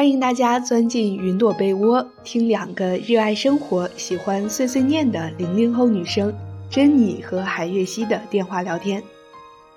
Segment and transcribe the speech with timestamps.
[0.00, 6.34] 欢迎大家钻进云朵被窝，听两个热爱生活、喜欢碎碎念的零零后女生
[6.70, 9.02] 珍妮和海月熙的电话聊天。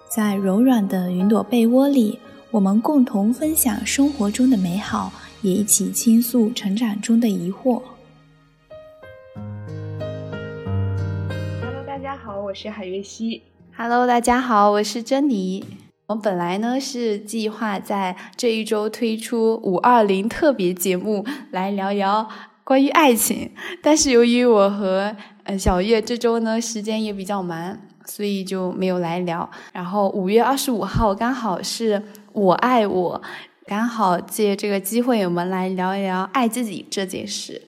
[0.07, 2.20] 在柔软的云朵被窝里，
[2.52, 7.81] 我们共同分享生活中的美好，也一起倾诉成长中的疑惑。
[11.62, 13.41] Hello，大家好，我是海月熙。
[13.76, 15.66] Hello，大家好，我是珍妮。
[16.16, 22.27] 本来呢是计划在这一周推出五二零特别节目来聊一聊
[22.63, 27.77] 关于爱情，但是由于我和呃小月这周呢时间也比较忙。
[28.05, 29.49] 所以就没有来聊。
[29.72, 32.03] 然后五月二十五号刚好是
[32.34, 33.22] 我爱我，
[33.66, 37.61] 刚好借这个机会，我们来聊一聊爱自己这件事。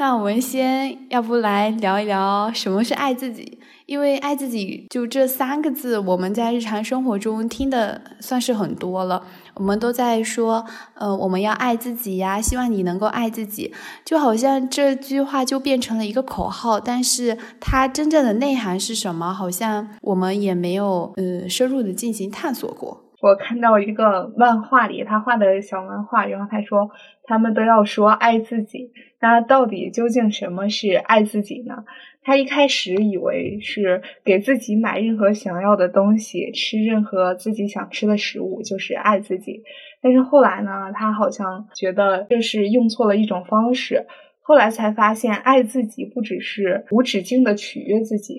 [0.00, 3.60] 那我们先要不来聊一聊什么是爱自己？
[3.84, 9.22] 因为爱自己就这三个字，我们在日常生活中听的算是很多了。
[9.56, 16.80] 我们都在说，呃，我们要爱自己呀，希望你能够爱自己，就好像这句话就变成了一个口号。
[16.80, 19.34] 但是它真正的内涵是什么？
[19.34, 23.04] 好像我们也没有呃深入的进行探索过。
[23.20, 26.88] 我看到一个漫画里，他画的小漫画，然后他说
[27.24, 28.90] 他们都要说爱自己，
[29.20, 31.84] 那到底究竟什么是爱自己呢？
[32.22, 39.62] 他一开始以为是给自己买任何想要的东西，吃任何自己想吃的食物就是爱自己，
[40.02, 44.06] 但是后来呢，他好像觉得这是用错了一种方式，
[44.42, 48.38] 后来才发现爱自己不只是无止境的取悦自己。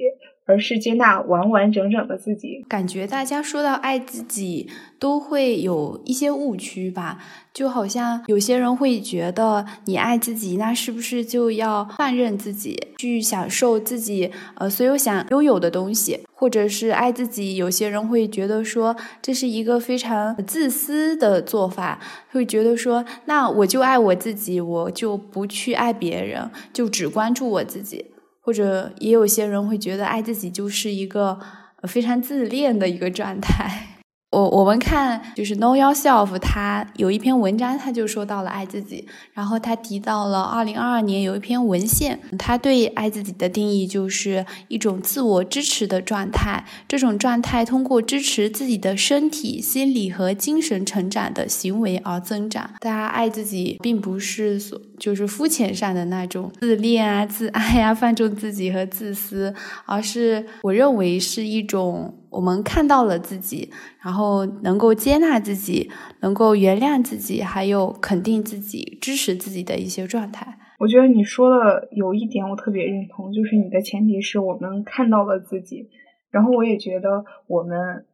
[0.52, 2.66] 而是接纳完完整整的自己。
[2.68, 7.20] 感觉大家说到爱自己，都会有一些误区吧？
[7.54, 16.20] 就好像有些人会觉得，你爱自己，那是不是就要放任自己去享受自己呃所有想拥有的东西？
[16.34, 22.00] 或者是爱自己，有些人会觉得说这是一个非常自私的做法，
[22.32, 28.06] 会觉得说那我就爱我自己，我就不去爱别人，就只关注我自己。
[28.42, 31.40] 或者也有些人会觉得爱自己就是一个
[31.84, 33.91] 非常自恋的一个状态。
[34.32, 39.06] 我我们看就是 Know Yourself，他有一篇文章，他就说到了爱自己。
[39.34, 46.64] 然后他提到了二零二二年有一篇文献，他对爱自己的定义就是一种自我支持的状态。
[46.88, 52.70] 这种状态通过支持自己的身体、心理和精神成长的行为而增长。
[52.80, 59.54] 大家爱自己，并不是所就是肤浅上的那种自恋啊、自爱啊、放纵自己和自私，
[59.86, 62.18] 而是我认为是一种。
[62.32, 63.70] 我们看到了自己，
[64.02, 70.58] 然后能够接纳自己，能够原谅自己，还有肯定自己、支持自己的一些状态。
[70.80, 75.90] 我觉得你说的有一点我特别认同，就是你的前提是我们看到了自己，
[76.32, 78.06] 然后我也觉得我们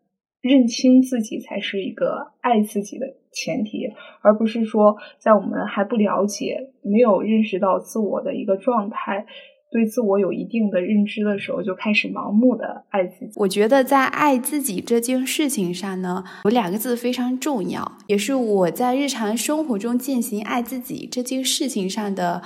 [0.42, 9.28] 认清自己才是一个爱自己的前提，而不是说在我们还不了解、没有认识到自我的一个状态。
[9.70, 13.34] 对自我有一定的认知的时候，就开始盲目的爱自己。
[13.36, 22.42] 我觉得在爱自己这件事情上呢，有两个字非常重要，也是我在日常生活中进行爱自己这件事情上的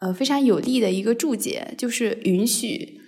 [0.00, 3.00] 呃非常有力的一个注解，就是允许。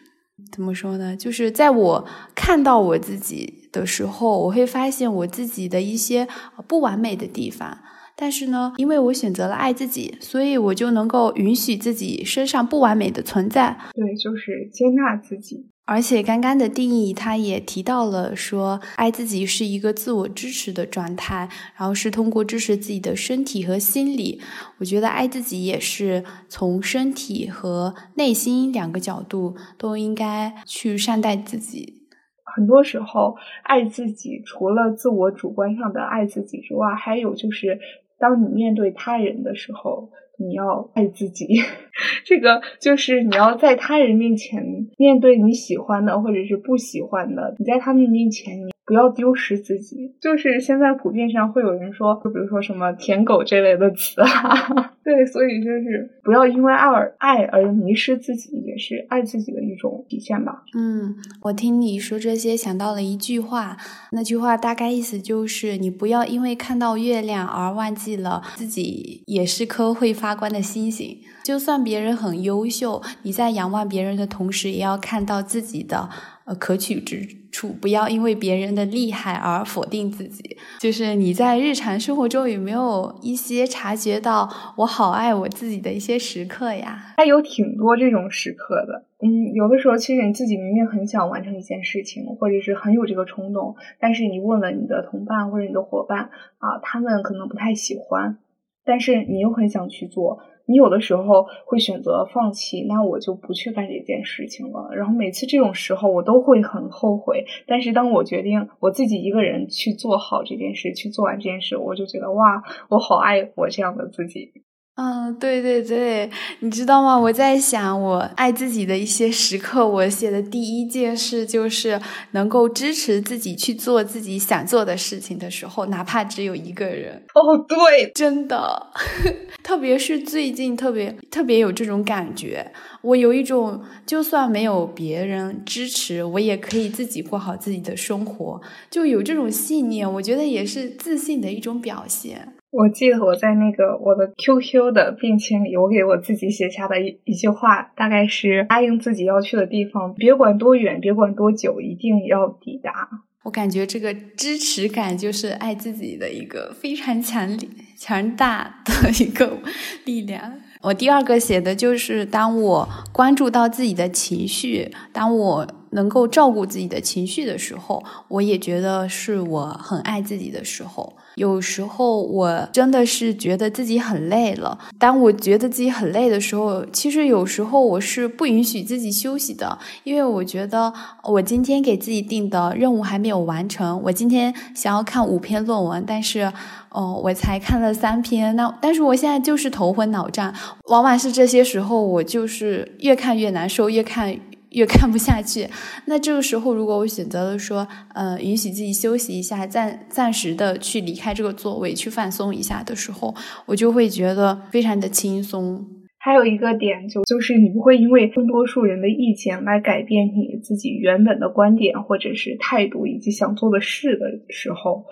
[0.52, 1.16] 怎么说呢？
[1.16, 6.26] 就是在我看到我自己的时候，我会发现我自己的一些
[6.66, 7.76] 不完美的地方。
[8.20, 13.78] 但是呢，因为我选择了爱自己，所以我就能够允许自己身上不完美的存在。
[13.94, 15.68] 对，就是接纳自己。
[15.84, 24.40] 而且刚刚的定义，他也提到了说，爱自己是一个自我支持的状态，然后是通过支持自己的身体和心理。
[24.78, 32.02] 我觉得爱自己也是从身体和内心两个角度都应该去善待自己。
[32.44, 37.78] 很多时候，爱自己除了自我主观上的爱自己之外，还有就是。
[38.18, 41.46] 当你面对他人的时候，你要爱自己。
[42.24, 44.62] 这个就是你要在他人面前
[44.96, 48.70] 面对你喜欢的或者是不喜欢的，你在他们面前你。
[48.88, 54.22] 不要丢失自己，就是现在普遍上会有人说，就比如说什么“舔狗”这类的词，
[55.04, 60.62] 对，所以就是不要因为爱而爱而迷失自己，也是爱自己的一种体现吧。
[60.74, 63.76] 嗯，我听你说这些，想到了一句话，
[64.12, 71.18] 那句话大概意思就是，你不要因为看到月亮而忘记了自己也是颗会发光的星星。
[71.44, 76.08] 就算别人很优秀，你在仰望别人的同时，也要看到自己的。
[76.48, 80.56] 呃，可取之处，不要因为别人的厉害而否定自己。
[80.80, 84.48] 就是你在日常生活中有没有一些察觉到
[84.78, 87.12] 我好爱我自己的一些时刻呀？
[87.18, 89.04] 它有挺多这种时刻的。
[89.20, 98.38] 嗯，有的时候其实你自己明明很想完成一件事情，或者是很有这个冲动，但是你问了你的同伴或者你的伙伴啊，他们可能不太喜欢。
[98.86, 100.38] 但是你又很想去做。
[100.68, 104.90] 你有的时候会选择放弃，那我就不去干这件事情了。
[104.94, 107.44] 然后每次这种时候，我都会很后悔。
[107.66, 114.52] 但是当我决定我自己一个人去做好这件事，去做完这件事，我就觉得哇，我好爱我这样的自己。
[115.00, 116.28] 嗯，对对对，
[116.58, 117.16] 你知道吗？
[117.16, 122.00] 我在想，我爱自己的一些时刻，我写的第一件事就是
[122.32, 127.22] 能够支持自己去做自己想做的事情的时候，哪怕只有一个人。
[127.34, 128.88] 哦，对，真的，
[129.62, 132.72] 特别是最近，特别特别有这种感觉。
[133.02, 138.60] 我有一种，就算没有别人支持，我也可以自己过好自己的生活，
[138.90, 140.12] 就有这种信念。
[140.14, 142.54] 我觉得也是自信的一种表现。
[142.70, 153.08] 我记得我在那个我的 QQ 的便签里，我给我自己写下的一一句话，大概是答应自己要去的地方，别管多远，别管多久，一定要抵达。
[153.44, 159.58] 我感觉这个支持感就是爱自己的一个非常强烈、强大的一个
[160.04, 160.52] 力量。
[160.82, 171.12] 我第二个写的就是，当我关注到自己的情绪，当我能够照顾自己的情绪的时候，我也觉得是我很爱自己的时候。
[171.36, 174.76] 有时候我真的是觉得自己很累了。
[174.98, 180.92] 当我觉得自己很累的时候，其实有时候我是不允许自己休息的，因为我觉得
[181.22, 184.02] 我今天给自己定的任务还没有完成。
[184.04, 186.52] 我今天想要看五篇论文，但是，
[186.90, 188.56] 哦，我才看了三篇。
[188.56, 190.52] 那但是我现在就是头昏脑胀，
[190.88, 194.36] 往往是这些时候，我就是越看越难受，越看。
[194.70, 195.66] 越看不下去，
[196.06, 203.34] 那这个时候，如果我选择了说，呃，允许自己休息一下，暂暂时的去离开这个座位，去放松一下的时候，
[203.66, 205.84] 我就会觉得非常的轻松。
[206.20, 215.06] 还有一个点，就就是你不会因为更多数人的意见来改变你自己原本的观点或者是态度以及想做的事的时候，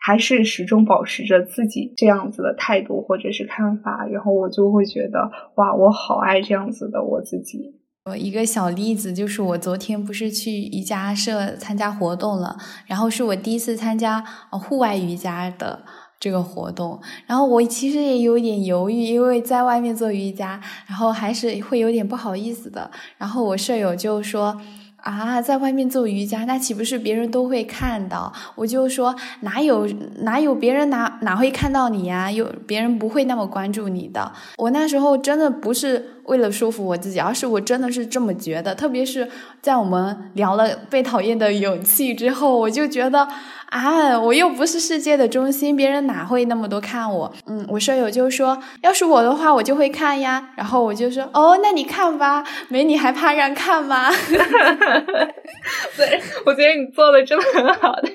[0.00, 7.77] 还是始终保持着自己这样子的态度或者是看法，然后我就会觉得，哇，我好爱这样子的我自己。
[8.08, 12.56] 我一个小例子就是，我昨天不是去瑜伽社参加活动了，
[12.86, 15.84] 然后是我第一次参加户外瑜伽的
[16.18, 22.90] 这个活动，然后我其实也有点犹豫，因为在外面做瑜伽，然后还是会有点不好意思的。
[23.18, 24.58] 然后我舍友就说。
[25.00, 28.32] 啊，在外面做瑜伽，那岂不是别人都会看到？
[28.56, 29.86] 我就说哪有
[30.22, 32.28] 哪有别人哪哪会看到你呀？
[32.30, 34.32] 有别人不会那么关注你的。
[34.56, 38.74] 我那时候真的不是为了说服我自己，而是我真的是这么觉得。
[38.74, 39.28] 特别是
[39.60, 43.28] 在我们聊了被讨厌的勇气之后，我就觉得。
[43.68, 47.30] 啊，我又不是世界的中心，别人哪会那么多看我？
[47.46, 50.48] 嗯，我舍友就说，要是我的话，我就会看呀。
[50.56, 54.08] 然后我就说，哦，那你看吧，没你还怕让看吗？
[55.98, 58.10] 对，我觉得你做的真的很好，但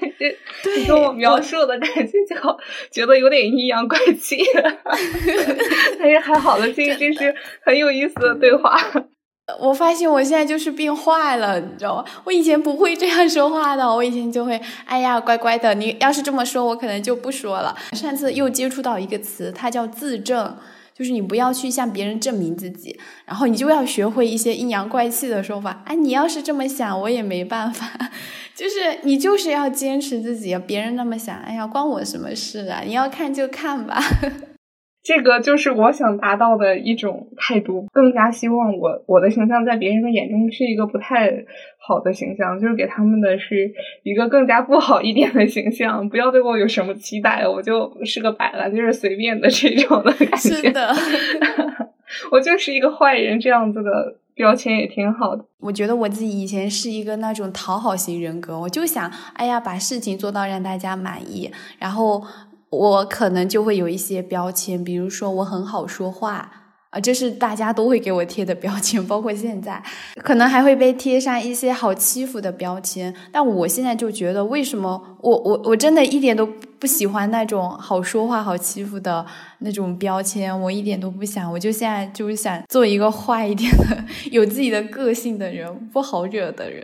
[0.73, 2.35] 是你跟我描述的感觉就
[2.89, 4.39] 觉得有点阴阳怪气。
[5.99, 8.77] 但是还好的，这这是很有意意思的对话。
[9.59, 12.05] 我发现我现在就是变坏了，你知道吗？
[12.23, 15.73] 我以前不会这样说话的，我以前就会，哎呀，乖乖的。
[15.73, 17.75] 你要是这么说，我可能就不说了。
[17.91, 20.55] 上次又接触到一个词，它叫自证，
[20.97, 25.83] 就是你不要去向别人证明自己，然后你就要学会一些阴阳怪气的说法。
[25.85, 27.85] 哎，你要是这么想，我也没办法。
[28.55, 32.81] 就是你就是要坚持自己，别人那么想，哎呀，关我什么事啊？
[32.85, 34.01] 你要看就看吧。
[35.03, 41.29] 这个就是我想达到的一种态度，更加希望我我的形象在别人的眼中是一个不太
[41.77, 43.69] 好的形象，就是给他们的是
[44.03, 50.37] 一个更加不好一点的形象，不要对我有什么期待，我就是个摆烂，就是随便的这种的感觉。
[50.37, 50.95] 是的，
[52.31, 55.43] 我就是一个坏人，这样子的标签也挺好的。
[55.59, 62.23] 我觉得我自己以前是一个那种讨好型人格，我就想，哎呀，把事情做到让大家满意，然后。
[62.77, 66.51] 我可能就会有一些标签，比如说我很好说话
[66.89, 69.81] 啊，这是大家都会给我贴的标签，包括现在，
[70.23, 73.13] 可能还会被贴上一些好欺负的标签。
[73.31, 76.49] 但我现在就觉得，为什么我我我真的一点都。
[76.83, 79.25] 不喜欢那种好说话、好欺负的
[79.59, 81.49] 那种标签，我一点都不想。
[81.49, 86.83] 我就现在就是想做一个坏一点的、有自己的个性的人，不好惹的人。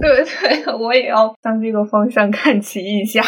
[0.00, 3.20] 对 对，我也要向这个方向看齐一下。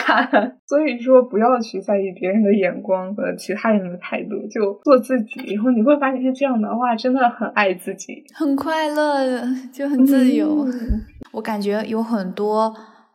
[0.69, 5.41] 所以说，不要去在意别人的眼光和其他人的态度，就做自己。
[5.49, 10.65] 以后你会发现，这样的话真的很爱自己，很快乐，就很自由。
[11.33, 12.73] 我感觉有很多。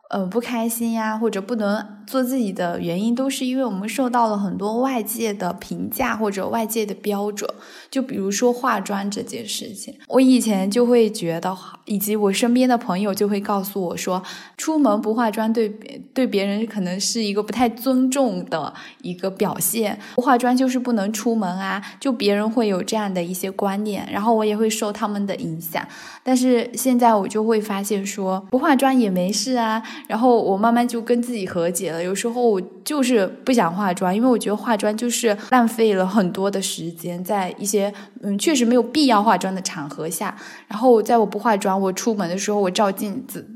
[0.08, 7.48] 呃，不开心呀，或者不能做自己的原因，都是因为我们受到了很多外界的评价或者外界的标准。
[7.90, 14.22] 就比如说化妆这件事情，我以前就会觉得，以及我身边的朋友就会告诉我说，
[14.56, 15.68] 出门不化妆对
[16.14, 18.72] 对别人可能是一个不太尊重的
[19.02, 19.98] 一个表现。
[20.14, 25.86] 不化妆就是不能出门啊，就别人会有这样的一些观念，然后我也会受他们的影响。
[26.22, 29.82] 但是现在我就会发现说，不化妆也没事啊。
[30.06, 32.02] 然后我慢慢就跟自己和解了。
[32.02, 40.36] 有时候我就是不想化妆，因为我觉得化妆就是浪费了很多的时间，在一些嗯确实没有必要化妆的场合下。
[40.66, 43.46] 然后在我不化妆，我出门的时候我照镜子。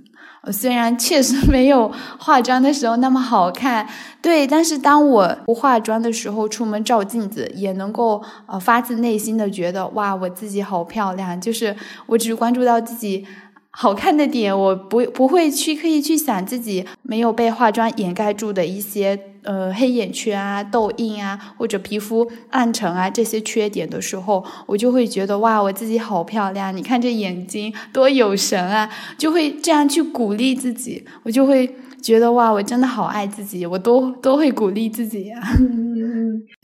[0.51, 3.89] 虽然确实没有化妆的时候那么好看，
[4.21, 11.41] 对，但是当我不化妆的时候出门照镜子，也能够呃发自内心的觉得哇，我自己好漂亮。
[11.41, 13.25] 就是我只关注到自己。
[13.75, 26.76] 好看的点，我不不会去刻意去想自己没有被化妆掩盖住的一些呃黑眼圈啊、痘印啊，或者皮肤暗沉啊这些缺点的时候，我就会觉得哇，我自己好漂亮！
[26.76, 31.05] 你看这眼睛多有神啊，就会这样去鼓励自己。
[31.23, 35.41] 我就会觉得哇，我真的好爱自己，我都都会鼓励自己呀。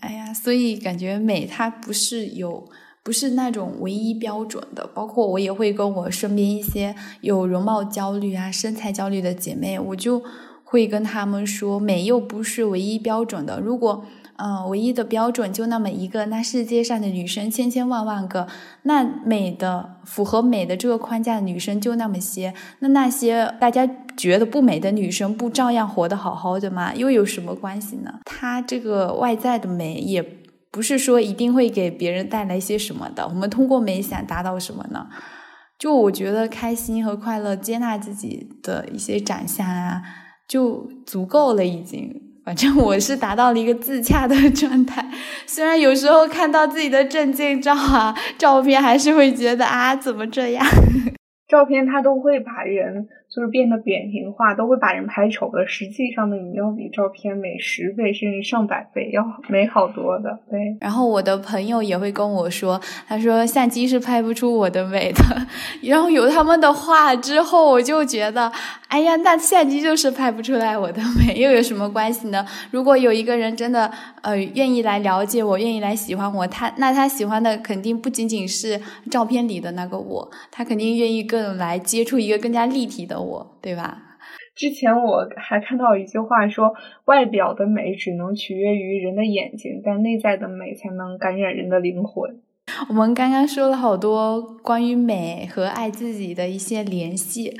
[0.01, 2.69] 哎呀，所以感觉美它不是有。
[3.09, 10.23] 不是那种唯一标准的，包括我也会跟我身边一些有容貌焦虑啊、身材焦虑的姐妹，我就
[10.63, 13.61] 会跟她们说，美又不是唯一标准的。
[13.61, 14.05] 如果
[14.37, 18.47] 嗯，唯一的标准就那么一个，那世界上的女生千千万万个，
[18.83, 23.89] 那美的符合美的这个框架的女生就那么些，那那些大家
[24.19, 26.95] 觉得不美的女生，不照样活得好好的吗？
[26.95, 28.21] 又有什么关系呢？
[28.27, 30.38] 她这个外在的美也。
[30.79, 35.09] 不是说一定会给别人带来一些什么的，我们通过美想达到什么呢？
[35.77, 40.01] 就我觉得开心和快乐，接纳自己的一些长相啊，
[40.47, 41.67] 就足够了。
[41.67, 45.05] 已经，反正我是达到了一个自洽的 状态。
[45.49, 50.65] 虽然有时候看到自己的证件照啊、照片，还是会觉得啊，怎么这样？
[51.51, 53.09] 照片它都会把人。
[53.31, 55.67] 就是变得扁平化，都会把人拍丑的。
[55.67, 60.39] 实际上呢，你要比照片美十倍甚至上百倍，要美好多的。
[60.51, 60.77] 对。
[60.81, 65.23] 然后我的朋友也会跟我说，他说相机是拍不出我的美的。
[65.85, 68.51] 然后有他们的话之后，我就觉得，
[68.89, 72.45] 哎呀，那相机就是拍不出来我的美， 又有什么关系呢？
[72.71, 73.91] 如果有一个人真的
[74.23, 78.81] 呃愿意来了解我，愿意来喜欢我，他那他喜欢的肯定不仅仅是
[79.11, 83.18] 照片里的那个我，他肯定愿意更来接触一个更加立体的。
[83.21, 84.03] 我对吧？
[84.55, 92.41] 之前我还看到一句话说，外表的美只能取悦于人的眼睛，但内在的美才能感染人的灵魂。
[92.89, 97.57] 我们刚刚说了好多关于美和爱自己的一些联系，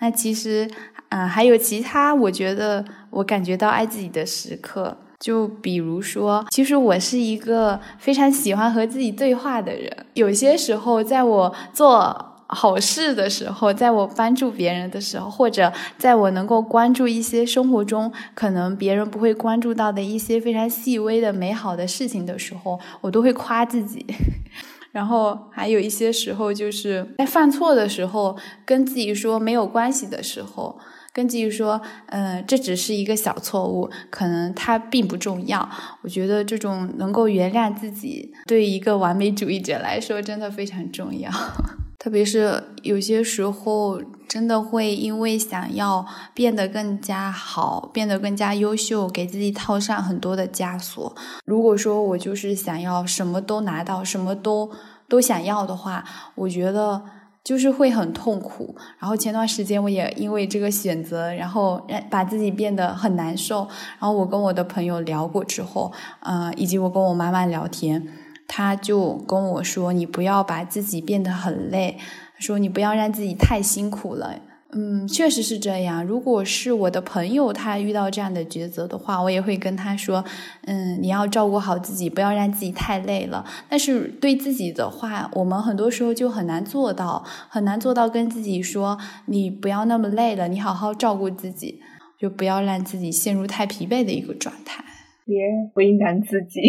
[0.00, 0.70] 那其实
[1.08, 12.28] 啊还有其他，我觉得我感觉到爱自己的时刻，就比如说，其实我是一个非常喜欢和自己对话的人，有些时候在我做。
[12.54, 24.04] 好事的时候，在我帮助别人的时候，或者在我能够关注一些生活中可能别人不会关注到的一些非常细微的美好的事情的时候，我都会夸自己。
[24.92, 30.78] 然后还有一些时候，就是在犯错的时候，跟自己说没有关系的时候，
[31.14, 35.66] 跟自己说，嗯，这只是一个小错误，可能它并不重要。
[36.02, 41.30] 我觉得这种能够原谅自己，对一个完美主义者来说，真的非常重要。
[42.02, 46.04] 特别是有些时候，真的会因为想要
[46.34, 51.14] 变得更加好，变得更加优秀，给自己套上很多的枷锁。
[51.44, 54.68] 如果说我就是想要什么都拿到，什么都
[55.08, 56.04] 都想要的话，
[56.34, 57.00] 我觉得
[57.44, 58.74] 就是会很痛苦。
[58.98, 63.58] 然后前段时间我也因为这个选择，然后让把自己变得很难受。
[64.00, 65.92] 然后我跟我的朋友聊过之后，
[66.22, 68.08] 嗯，以及我跟我妈妈聊天。
[68.54, 71.96] 他就跟我说：“你不要把自己变得很累，
[72.38, 74.38] 说你不要让自己太辛苦了。”
[74.76, 76.04] 嗯，确实是这样。
[76.04, 80.22] 如果是我的朋友，他遇到这样的抉择的话，我也会跟他说
[80.68, 91.80] ：“嗯，你要照顾好自己，不要让自己太累了。”但是对自己的话，我们很多时候就很难做到，很难做到跟自己说：“你不要那么累了，你好好照顾自己，
[92.18, 94.84] 就不要让自己陷入太疲惫的一个状态。”
[95.24, 95.38] 别
[95.76, 96.60] 为难自己。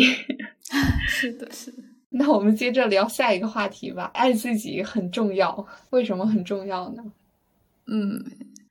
[1.07, 1.83] 是的，是的。
[2.09, 4.11] 那我们接着聊下一个话题吧。
[4.13, 7.03] 爱自己很重要，为什么很重要呢？
[7.87, 8.23] 嗯。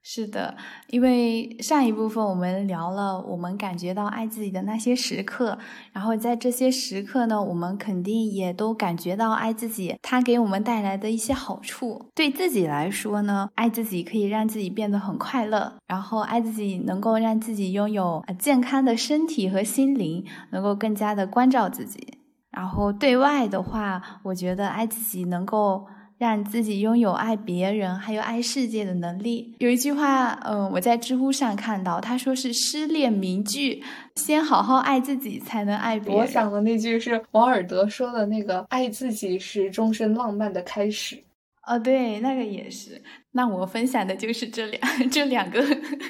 [0.04, 0.56] 是的，
[0.88, 5.56] 因为上一部分我们聊了我们感觉到爱自己的那些时刻，
[5.92, 12.06] 然后在这些时刻呢，我们肯定也都感觉到爱自己，它给我们带来的一些好处。
[12.16, 22.18] 对自己来说呢，爱自己可以让自己变得很快乐，然后爱自己能够让自己拥有健康的身体和心灵，能够更加的关照自己。
[22.50, 25.86] 然后对外的话，我觉得爱自己能够。
[26.22, 29.56] 让自己拥有爱别人还有爱世界的能力。
[29.58, 33.82] 有一句话，嗯，我在知乎上看到，他说是失恋名句：
[34.14, 36.16] 先好好爱自己，才能爱别人。
[36.18, 41.20] 我想的那句是王尔德说的那个：“爱自己是终身浪漫的开始。”
[41.66, 43.02] 哦，对，那个也是。
[43.32, 45.60] 那我分享的就是这两 这两个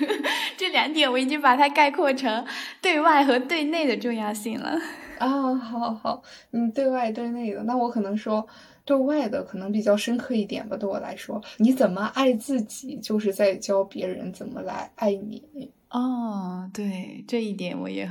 [0.59, 2.45] 这两点，我已经把它概括成
[2.83, 4.78] 对外和对内的重要性了。
[5.19, 8.47] 啊，好好，嗯，对外对内的，那我可能说
[8.85, 10.77] 对外的可能比较深刻一点吧。
[10.77, 15.71] 对我来说，你怎么爱自己，就是在教别人怎么来爱你。
[15.91, 18.11] 哦，对，这一点我也。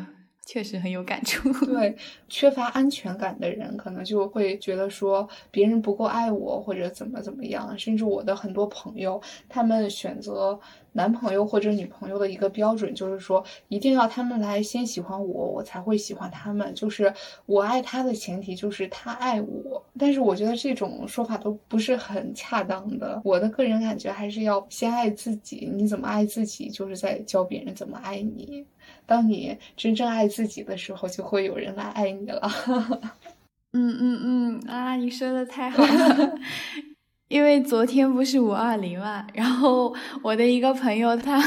[0.52, 1.50] 确实很有感触。
[1.66, 1.96] 对，
[2.28, 7.74] 缺乏安全感的人，可能就会觉得说别人不够爱我，或者怎么怎么样。
[7.80, 10.60] 甚至我的很多朋友，他们选择
[10.92, 16.76] 男朋友或者女朋友的一个标准，就是说一定要他们来先喜欢我，我才会喜欢他们。
[16.76, 17.14] 就是
[17.46, 19.82] 我爱他的前提就是他爱我。
[19.98, 23.22] 但是我觉得这种说法都不是很恰当的。
[23.24, 25.72] 我的个人感觉还是要先爱自己。
[25.74, 28.66] 你怎么爱自己，就是在教别人怎么爱你。
[29.06, 32.42] 当你真正爱自己的时候，就会有人来爱你了。
[33.74, 36.34] 嗯嗯嗯啊，你说的太好了。
[37.30, 41.42] 因为昨天不是五二零嘛，然后我的一个朋友他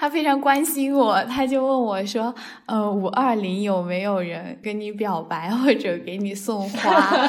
[0.00, 2.34] 他非常关心我，他就问我说
[2.66, 7.28] ：“呃，五二零有没有人跟你表白或者给你送花？”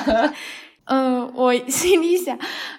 [0.85, 2.35] 嗯，我心里想，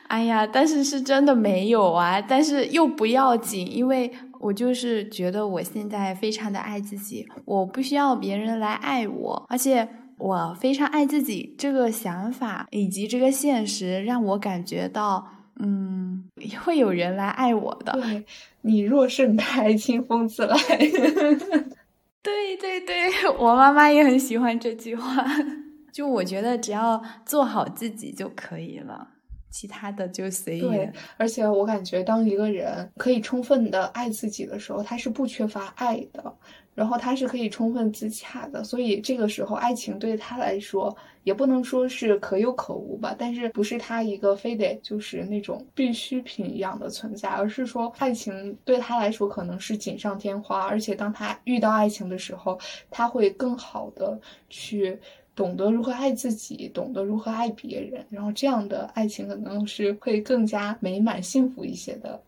[0.08, 4.12] 哎呀，但是是真的没有啊，但是又不要紧，因为。
[4.40, 15.26] 我就是觉得我现在非常的爱自己，我不需要别人来爱我，而且我非常爱自己这个想法以及这个现实，让我感觉到，
[15.60, 16.24] 嗯，
[16.64, 17.92] 会有人来爱我的。
[17.92, 18.24] 对
[18.62, 20.56] 你若盛开，清风自来。
[22.22, 25.24] 对对对，我妈妈也很喜欢这句话。
[25.90, 29.08] 就我觉得，只要做好自己就可以了。
[29.50, 30.60] 其他的就随意。
[30.60, 36.34] 对，而且我感觉，当一个人可以充分的爱自己的时候，他是不缺乏爱的，
[36.74, 38.62] 然后他是可以充分自洽的。
[38.64, 50.62] 所以这个时候，爱情对他来说也不能说是可有可无吧，但是不是他一个非得就是那种必需品一样的存在，而是说爱情对他来说可能是锦上添花。
[50.62, 52.58] 而且当他遇到爱情的时候，
[52.88, 54.98] 他会更好的去。
[55.34, 62.22] 懂得如何爱自己，懂得如何爱别人，然后这样的爱情可能是会更加美满幸福一些的。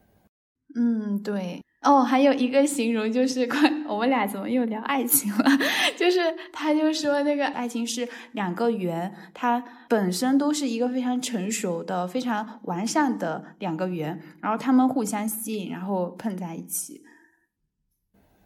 [0.75, 1.61] 嗯，对。
[1.83, 5.45] 哦，还有一个形容就是关 我们俩怎么又聊爱情了？
[5.99, 6.21] 就是
[6.53, 17.03] 他就说那个爱情是两个圆，它本身都是一个非常成熟的、非常完善的两个圆，然后他们互相吸引，然后碰在一起。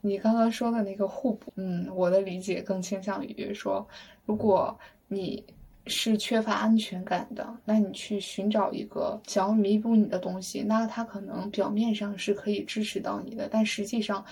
[0.01, 3.87] 你刚刚说的那个互补，嗯，我的理解更倾向于说。
[4.27, 5.43] 如果你
[5.87, 14.25] 是缺乏安全感的，那你去寻找一个想要弥补你的东西，那他可能表面上是可以支持到你的，但实际上，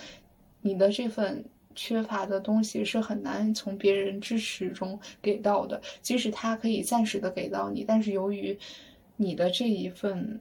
[0.61, 1.45] 你的这份
[1.77, 5.81] 缺乏的东西是很难从别人支持中给到的。
[6.03, 8.59] 即使他可以暂时的给到你，但是由于
[9.17, 10.41] 你的这一份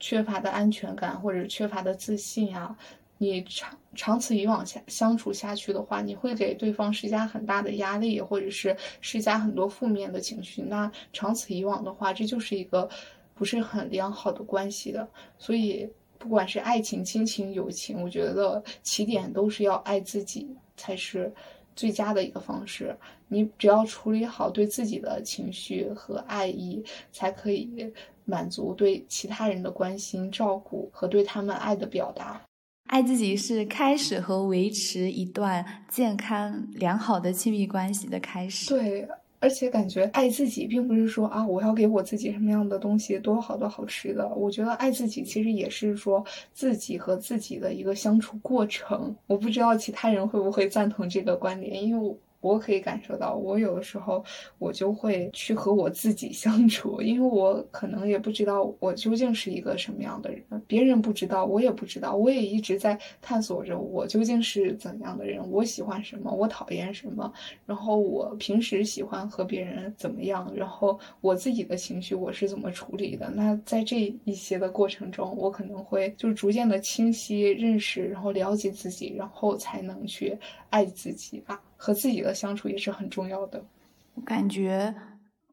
[0.00, 2.76] 缺乏的安全感或者缺乏的自信啊。
[3.18, 10.60] 你长长此以往下相处下去的话，你会给对方施加很大的压力，或者是施加很多负面的情绪。
[10.62, 12.88] 那长此以往的话，这就是一个
[13.34, 15.08] 不是很良好的关系的。
[15.38, 21.32] 所以，不管是爱情、亲情、友情，我觉得起点都是要爱自己才是
[21.74, 22.94] 最佳的一个方式。
[23.28, 27.92] 你只要处理好对自己的情绪和爱意，才可以
[28.24, 32.40] 满足对其他人的关心、照顾和对他们爱的表达。
[32.86, 38.70] 爱自己是开始和维持一段健康良好的亲密关系的开始。
[38.70, 39.06] 对，
[39.40, 44.26] 而且感觉爱自己并不是说啊，我要给我自己什么样的东西，多好多好吃的。
[44.34, 49.14] 我觉得爱自己其实也是说自己和自己的一个相处过程。
[49.26, 52.16] 我不知道其他人会不会赞同这个观点，因为我。
[52.46, 54.24] 我可以感受到，我有的时候
[54.58, 67.32] 我就会去和我自己 相处，因为我可能也不知道我究竟是一个什么样的人，别人不知道，我也不知道，我也一直在探索着我究竟是怎样的人，我喜欢什么，我讨厌什么，
[67.66, 73.30] 然后我平时喜欢和别人怎么样，然后我自己的情绪我是怎么处理的。
[73.30, 80.38] 那在这一些的过程中，我可能会就逐渐的清晰认识，然后了解自己，然后才能去
[80.70, 81.60] 爱自己吧。
[81.76, 83.64] 和自己的相处也是很重要的。
[84.14, 84.94] 我感觉，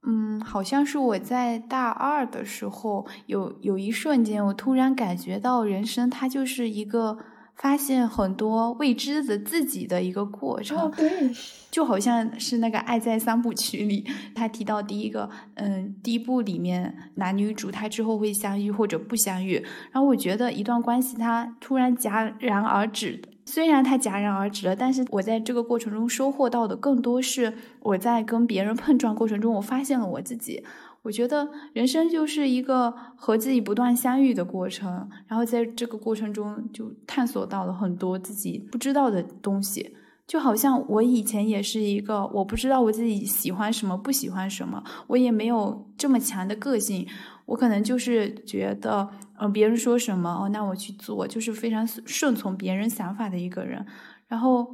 [0.03, 7.17] 嗯，好像是我在大二的时候，有有一瞬间，我突然感觉到人生它就是一个
[7.55, 11.31] 发现很多未知的自己的一个过程，哦对，
[11.69, 30.63] 就好像是那个《爱在三部曲》里，他提到第一个，嗯，第一部里面男女主他之后会相遇或者不相遇，然后我觉得一段关系它突然戛然而止，虽然它戛然而止了，但是我在这个过程中收获到的更多是我在跟别人碰撞过程中，我发现了我自己。
[31.01, 39.97] 我觉得人生就是一个和自己不断相遇的过程，然后在这个过程中就探索到了很多自己不知道的东西。
[40.25, 47.05] 就好像我以前也是一个，我不知道我自己喜欢什么，不喜欢什么，我也没有这么强的个性。
[47.45, 49.09] 我可能就是觉得，
[49.43, 53.85] 嗯，别人说什么，哦，那我去做，就是非常顺从别人想法的一个人。
[54.27, 54.65] 然后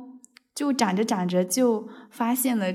[0.54, 2.74] 就长着长着就发现了。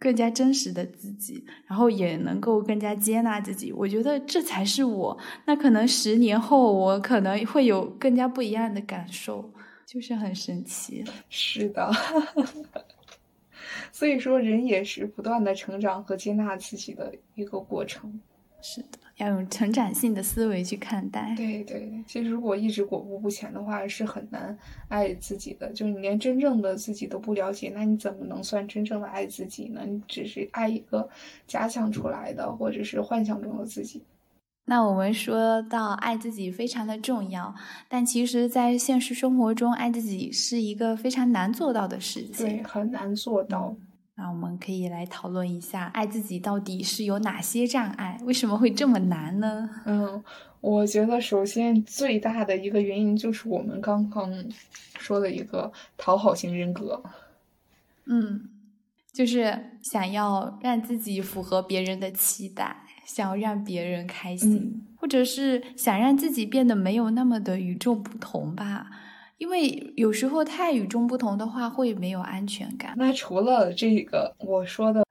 [0.00, 3.72] 更加真实的自己，然后也能够更加接纳自己。
[3.72, 5.18] 我觉得这才是我。
[5.44, 9.52] 那可能十年后，我可能会有更加不一样的感受，
[9.84, 11.04] 就是很神奇。
[11.28, 11.90] 是的，
[13.90, 18.20] 所以说人也是不断的成长和接纳自己的一个过程。
[18.62, 18.98] 是的。
[19.18, 21.34] 要用成长性的思维去看待。
[21.36, 24.56] 对对，其实如果一直裹步不前的话，是很难
[24.88, 25.70] 爱自己的。
[25.72, 29.82] 就是你连真正的自己都不了解，那你怎么能算真正的爱自己呢？
[29.86, 31.08] 你只是爱一个
[31.46, 34.02] 假想出来的，或者是幻想中的自己。
[34.66, 37.54] 那我们说到爱自己非常的重要，
[37.88, 42.46] 但其实，在现实生活中，爱自己是一个非常难做到的事情。
[42.46, 43.74] 对，很难做到。
[44.20, 48.18] 那我们可以来讨论一下，爱自己到底是有哪些障碍？
[48.24, 49.70] 为什么会这么难呢？
[49.86, 50.20] 嗯，
[50.60, 54.28] 我觉得首先最大的一个原因就是我们刚刚
[54.98, 57.00] 说的一个讨好型人格。
[58.06, 58.48] 嗯，
[59.12, 68.90] 就是想要让自己符合别人的期待，想要让别人开心，或者是想让自己变得没有那么的与众不同吧。
[69.38, 72.94] 因为有时候太与众不同的话，会没有安全感。
[72.96, 75.04] 那除了这个我说的，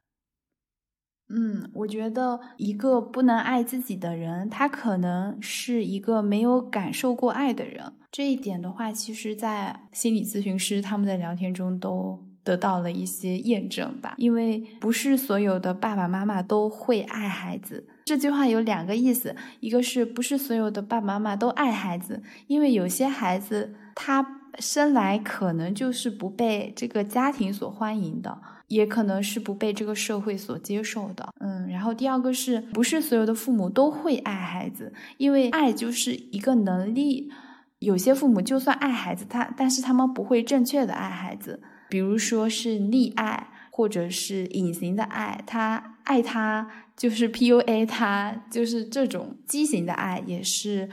[1.30, 7.94] 嗯，我觉得一个不能爱自己的人，他可能是一个没有感受过爱的人。
[8.12, 14.16] 这一点的话，其实，在心理咨询师他们的聊天中都得到了一些验证吧。
[14.18, 17.86] 因为不是所有的爸爸妈妈都会爱孩子。
[18.06, 22.24] 这句话有两个意思，一个是不是所有的爸爸妈妈都爱孩子？
[22.48, 23.76] 因为有些孩子。
[24.00, 24.24] 他
[24.60, 31.28] 生来可能就是不被这个家庭所欢迎的，也可能是不被这个社会所接受的。
[31.40, 34.94] 嗯，然后第二个是不是所有的父母都会爱孩子？
[35.18, 37.32] 因为爱就是一个能力，
[37.80, 50.90] 有些父母就算爱孩子，他但是他们不会正确的爱孩子，比如说是溺爱或者是隐形的爱，他爱他就是 PUA 他，就是这种畸形的爱也是。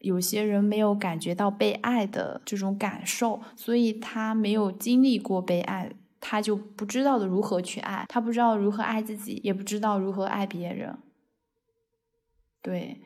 [0.00, 10.96] 有些人没有感觉到被爱的这种感受，所以他没有经历过被爱，他就不知道的如何去爱，他不知道如何爱自己，也不知道如何爱别人。
[12.62, 13.00] 对，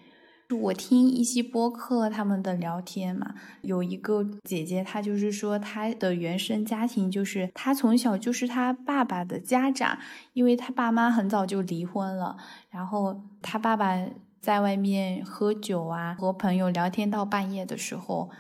[0.53, 9.99] 我听一些播客他们的聊天嘛，有一个姐姐，她就是说她的原生家庭就是她从小就是她爸爸的家长，
[10.33, 12.37] 因为她爸妈很早就离婚了，
[12.71, 13.99] 然后她爸爸。
[14.41, 18.31] 在外面喝酒啊，和朋友聊天到半夜的时候，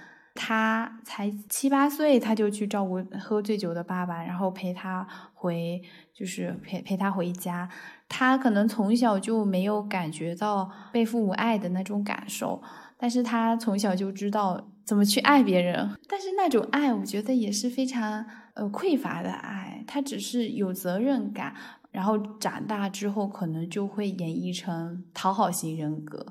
[0.43, 5.83] 他才七八岁，他就去照顾喝醉酒的爸爸，然后陪他回，
[6.15, 7.69] 就是陪陪他回家。
[8.09, 12.63] 他可能从小就没有感觉到被父母爱的那种感受，
[12.97, 15.95] 但是他从小就知道怎么去爱别人。
[16.09, 18.25] 但是那种爱，我觉得也是非常
[18.55, 21.55] 呃匮乏的爱，他只是有责任感。
[21.93, 26.25] 然后长大之后，可能就会演绎成讨好型人格。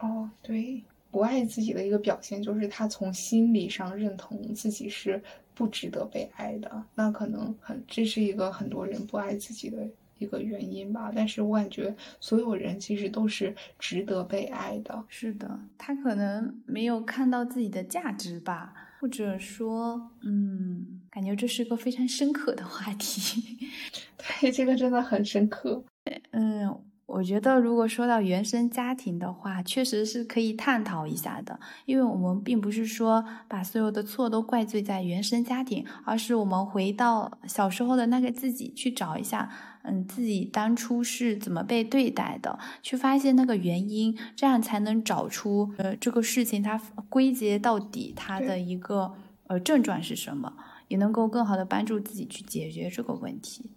[0.00, 0.84] 哦，对，
[1.18, 5.20] 不爱自己的一个表现就是他从心理上认同自己是
[5.52, 6.84] 不值得被爱的。
[6.94, 9.84] 那可能很，这是一个很多人不爱自己的
[10.18, 11.10] 一个原因吧。
[11.12, 15.04] 但是我感觉所有人其实都是值得被爱的。
[15.08, 21.00] 是的，他可能没有看到自己的价值吧，或者说，嗯。
[21.10, 23.58] 感觉这是个非常深刻的话题，
[24.40, 25.82] 对，这个真的很深刻。
[26.30, 39.50] 嗯，我觉得如果说到原生家庭的话，确实是可以探讨一下的，因为我们并不是说把所有的错都怪罪在原生家庭，而是我们回到小时候的那个自己去找一下，
[39.84, 49.14] 嗯，自己当初是怎么被对待的，去发现那个原因，这样才能找出呃这个事情它归结到底它的一个
[49.46, 50.52] 呃症状是什么。
[50.88, 53.72] 也能够更好的帮助自己去解决这个问题，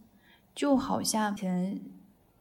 [0.56, 1.78] 就好像前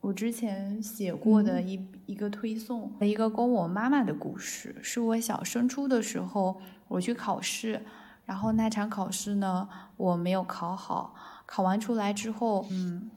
[0.00, 6.58] 我之前写过的一一个推送，一个跟我妈妈的故事，是我小升初的时候
[6.88, 7.82] 我去考试，
[8.24, 11.14] 然后那场考试呢，我没有考好。
[11.44, 13.10] 考完出来之后，嗯，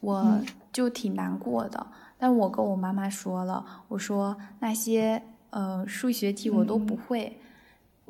[0.00, 0.40] 我
[0.72, 1.86] 就挺难过的。
[2.16, 7.38] 但我跟我妈妈说了，我说那些呃数学题我都不会。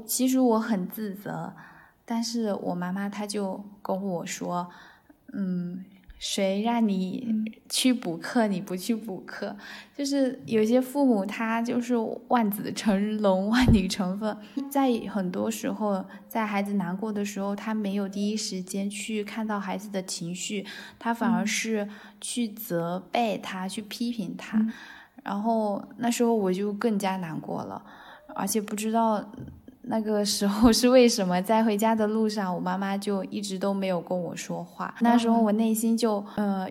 [0.06, 1.52] 其实我很自责，
[2.04, 4.70] 但是我妈妈她就跟我说，
[5.32, 5.84] 嗯。
[6.24, 9.54] 谁让你去补课，你不去补课？
[9.94, 11.94] 就是有些父母他就是
[12.28, 14.34] 望子成龙、 望女成凤，
[14.70, 20.64] 在很多时候，在孩子难过的时候，他没有第一时间去看到孩子的情绪，
[20.98, 21.86] 他反而是
[22.22, 24.66] 去责备他、去批评他，
[25.22, 27.84] 然后那时候我就更加难过了，
[28.34, 29.30] 而且不知道。
[29.86, 31.40] 那个时候是为什么？
[31.42, 34.94] 在回家的路上，我妈妈就一直都没有跟我说话。
[35.00, 36.66] 那时候我内心就呃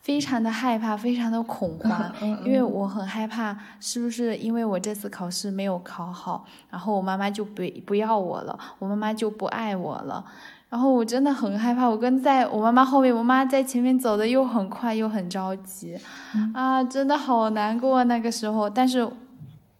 [0.00, 2.12] 非常的害怕，非常的恐慌，
[2.44, 10.24] 因为我很害怕，是不是因为我这次考试没有考好，然后我妈妈就不不要我了，我妈妈就不爱我了。
[10.68, 15.96] 然后我真的很害怕，我跟在我妈妈后面，我妈在前面走的又很快又很着急，
[16.54, 18.70] 啊，真的好难过那个时候。
[18.70, 19.06] 但是，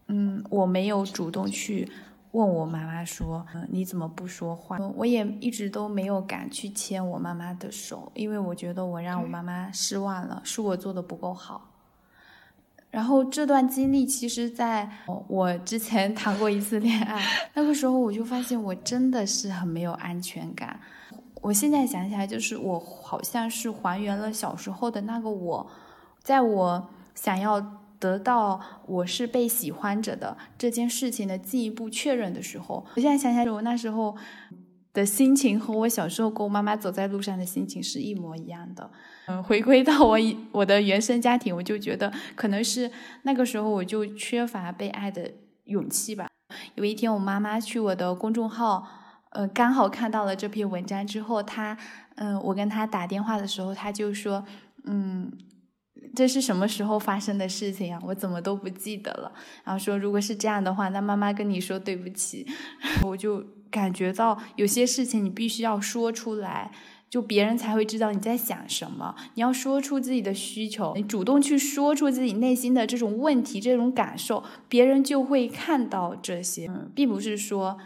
[0.08, 1.90] 嗯，我没有主动去。
[2.32, 11.68] 问我妈妈说：“嗯，你怎么不说话？”我也一直都没有敢去牵我妈妈的手，因为我觉得我让我妈妈失望了，是我做的不够好。
[12.90, 14.90] 然后这段经历，其实在
[15.26, 17.22] 我之前谈过一次恋爱，
[17.54, 20.80] 那个时候我就发现我真的是很没有安全感。
[21.42, 25.66] 我现在想起来，就是我好像是还原了小时候的那个我，
[26.22, 27.81] 在我想要。
[28.02, 34.16] 得到我是被喜欢着的这件事情的进一步确认的时候，我现在想想，我那时候
[34.92, 38.90] 的心情和我小时候跟我妈妈走在路上的心情是一模一样的。
[39.28, 40.18] 嗯，回归到我
[40.50, 42.90] 我的原生家庭，我就觉得可能是
[43.22, 45.30] 那个时候我就缺乏被爱的
[45.66, 46.28] 勇气吧。
[46.74, 48.84] 有一天，我妈妈去我的公众号，
[49.30, 51.78] 呃，刚好看到了这篇文章之后，她，
[52.16, 54.44] 嗯，我跟她打电话的时候，她就说，
[54.86, 55.30] 嗯。
[56.14, 58.00] 这是什么时候发生的事情啊？
[58.04, 59.32] 我怎么都不记得了。
[59.64, 62.46] 然后说，如果是这样的话，那妈妈跟你说对不起。
[63.06, 66.70] 我就感觉到有些事情你必须要说出来，
[67.08, 69.14] 就别人才会知道你在想什么。
[69.34, 77.78] 你要说出自己的需求，你主动去说出自己内心的这种问题、这种感受，别人就会看到这些，并不是说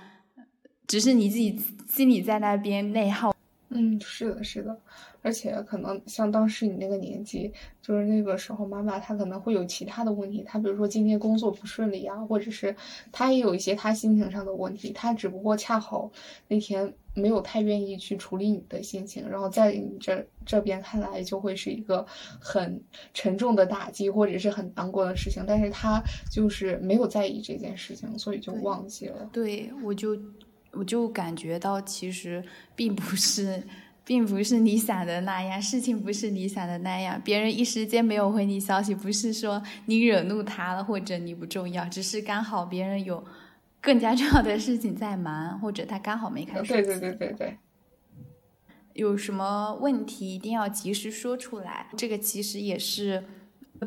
[0.87, 3.33] 只是你自己心里在那边内耗。
[3.69, 4.81] 嗯，是的，是的。
[5.23, 7.53] 而且可能像当时你那个年纪，
[7.83, 12.75] 就是那个时候，妈妈她可能会有其他的问题，她比如说今天工作不顺利啊，或者是
[13.11, 16.11] 她也有一些她心情上的问题，她只不过恰好
[16.49, 22.07] 那天没有太愿意去处理你的心情，然后在你这这边看来就会是一个
[22.41, 22.81] 很
[23.13, 29.29] 沉重的打击，或者是很难过的事情，但是她就是没有在意这件事情，所以就忘记了。
[29.33, 30.17] 对，我就
[30.73, 33.63] 我就感觉到其实并不是。
[34.07, 37.21] 并不是你想的那样，事情不是你想的那样。
[37.25, 43.25] 别人一时间没有回你消息，不是说你惹怒他了，或者你不重要，只是刚好别人有
[43.81, 46.83] 更加重要的事情在忙，或者他刚好没看手机。
[46.83, 47.59] 对对对对对。
[48.93, 53.25] 有什么问题一定要及时说出来，这个其实也是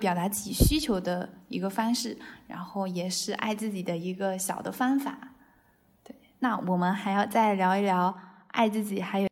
[0.01, 5.35] 表达自己需求的一个方式，然后也是爱自己的一个小的方法。
[6.03, 8.13] 对，那我们还要再聊一聊
[8.49, 9.28] 爱自己，还有。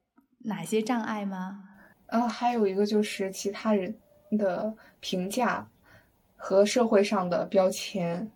[0.47, 1.63] 哪些障碍吗？
[2.07, 3.95] 呃，还有一个就是其他人
[4.31, 5.67] 的评价
[6.35, 8.31] 和社会上的标签。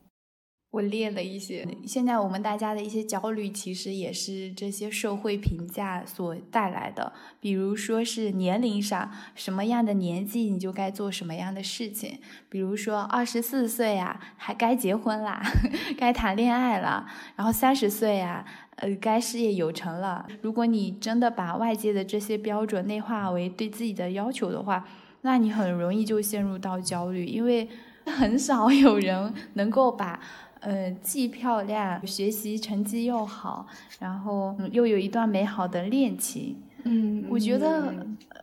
[0.71, 7.12] 我列了一些，现在我们大家的一些焦虑，其实也是这些社会评价所带来的。
[7.41, 12.21] 比如说是年龄上，什么样的年纪你就该做什么样的事情。
[12.47, 15.41] 比如说二十四岁啊，还该结婚啦，
[16.00, 17.06] 该谈恋爱了。
[17.36, 18.45] 然后三十岁啊，
[18.77, 20.27] 呃，该事业有成了。
[20.41, 24.86] 如果你真的把外界的这些标准内化为对自己的要求的话，
[25.21, 27.67] 那你很容易就陷入到焦虑，因为
[28.05, 30.19] 很少有人能够把。
[30.62, 33.65] 呃，既漂亮，学习成绩又好，
[33.99, 36.55] 然后又有一段美好的恋情。
[36.84, 37.88] 嗯，我觉得
[38.29, 38.41] 呃，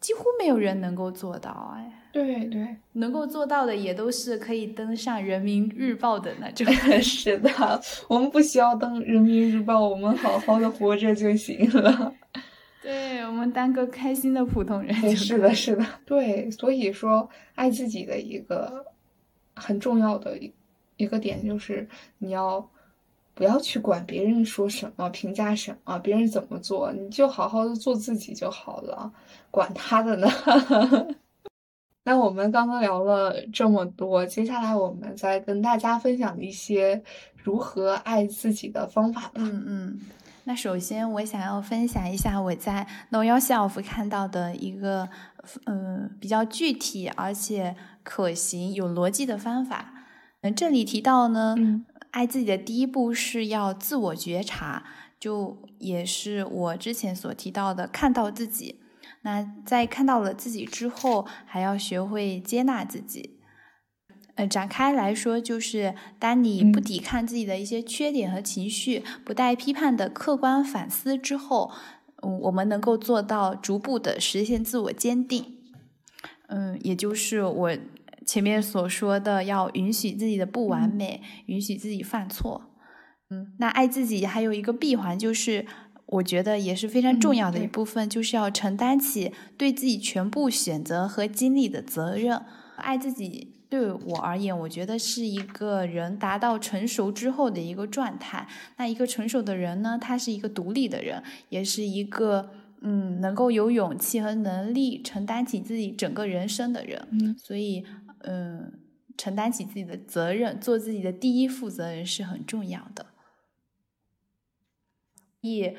[0.00, 1.74] 几乎没有人能够做到。
[1.74, 6.64] 哎，对对，能够做到的也都是可以登上人民日报的那种。
[7.02, 7.50] 是的，
[8.06, 12.14] 我们不需要登人民日报，我们好好的活着就行了。
[12.80, 14.94] 对我们当个开心的普通人。
[15.16, 18.86] 是的，是的，对，所以说爱自己的一个
[19.56, 20.38] 很重要的。
[20.96, 22.70] 一个点就是，你要
[23.34, 29.12] 不要去管别人说什么、评价什么、别人怎么做，你就好好的做自己就好了，
[29.50, 30.28] 管他的呢。
[32.04, 37.02] 那我们刚刚聊了这么多，接下来我们再跟大家分享一些
[37.42, 39.32] 如何爱自己的方法吧。
[39.36, 40.00] 嗯嗯。
[40.46, 45.08] 那首先，我想要分享一下我在 Know Yourself 看到的一个，
[45.64, 49.94] 嗯，比较具体而且可行、有逻辑的方法。
[50.42, 51.56] 嗯，这里提到呢，
[52.10, 54.84] 爱自己的第一步是要自我觉察，
[55.18, 58.82] 就也是我之前所提到的看到自己。
[59.24, 63.40] 那在看到了自己之后，还要学会接纳自己。
[64.36, 71.70] 呃，展开来说，就是当你不抵抗自己的一些缺点和情绪，不带批判的客观反思之后，
[72.22, 75.58] 嗯，我们能够做到逐步的实现自我坚定。
[76.48, 77.78] 嗯，也就是我
[78.26, 82.72] 前面所说的，要允许自己的不完美，允许自己犯错。
[83.30, 85.64] 嗯，那爱自己还有一个闭环，就是
[86.14, 92.42] 我觉得也是非常重要的一部分，就是要承担起对自己全部选择和经历的责任。
[92.76, 93.52] 爱自己。
[93.66, 98.46] 对我而言，我觉得是一个人达到成熟之后的一个状态。
[98.76, 102.50] 那一个成熟的人呢，他是一个独立的人，也是一个
[102.82, 107.08] 嗯，能够有勇气和能力承担起自己整个人生的人。
[107.10, 107.84] 嗯，所以
[108.20, 108.74] 嗯，
[109.16, 113.06] 承担起自己的责任，做自己的第一负责人是很重要的。
[115.44, 115.76] 也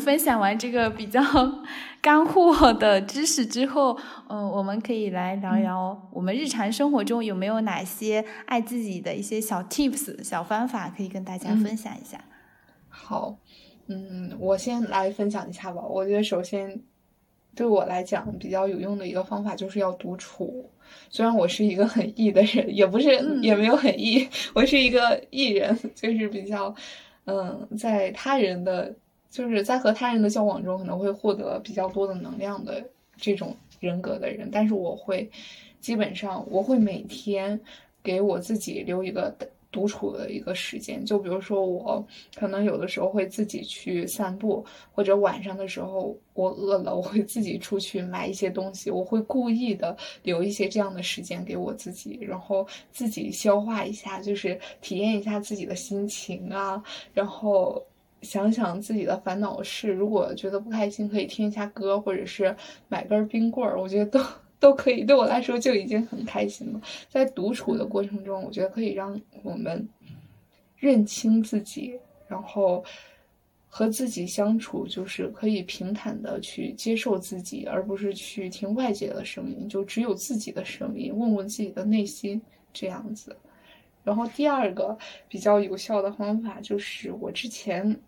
[0.00, 1.22] 分享完这个比较
[2.02, 12.22] 干货的知识之后，嗯，我们可以来聊聊我们日常生活中有没有哪些爱自己的一些小 tips、小方法可以跟大家分享一下。
[12.86, 13.38] 好，
[13.86, 15.80] 嗯，我先来分享一下吧。
[15.80, 16.82] 我觉得首先
[17.54, 20.70] 对我来讲比较有用的一个方法就是要独处。
[21.08, 23.08] 虽然我是一个很 E 的人，也不是
[23.40, 26.74] 也没有很 E，我是一个 E 人， 就是比较。
[27.28, 28.94] 嗯，在他人的
[29.28, 32.82] 就是在和他人的交往中，可能会获得比较多的能量的
[33.16, 35.30] 这种人格的人，但是我会
[35.78, 37.60] 基本上我会每天
[38.02, 39.36] 给我自己留一个。
[39.70, 42.04] 独处的一个时间，就比如说我
[42.34, 57.84] 可能有的时候会自己去散步，或者晚上的时候我饿了，我会自己出去买一些东西，我会故意的留一些这样的时间给我自己，然后自己消化一下，就是体验一下自己的心情啊，然后
[58.22, 62.56] 想想自己的烦恼事，如果觉得不开心，可以听一下歌，或者是
[62.88, 64.20] 买根冰棍儿，我觉得都。
[64.60, 66.80] 都可以，对我来说就已经很开心了。
[67.08, 69.88] 在独处的过程中，我觉得可以让我们
[70.76, 72.84] 认清自己，然后
[73.68, 82.40] 和自己相处，就是可以平坦的去接受自己，而不是去听外界的声音，就只有自己的声音，问问自己的内心
[82.72, 83.36] 这样子。
[84.04, 84.96] 然后第二个
[85.28, 88.00] 比较有效的方法就是我之前。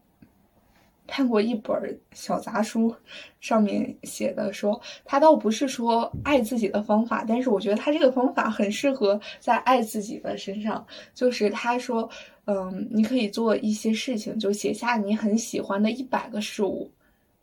[1.07, 2.95] 看过一本小杂书，
[3.41, 10.87] 上面写的说，他倒不是说爱自己的方法，但是我觉得他这个方法很适合在爱自己的身上。
[11.15, 12.09] 就是他说，
[12.45, 16.91] 嗯，你可以做一些事情，就写下你很喜欢的一百个事物，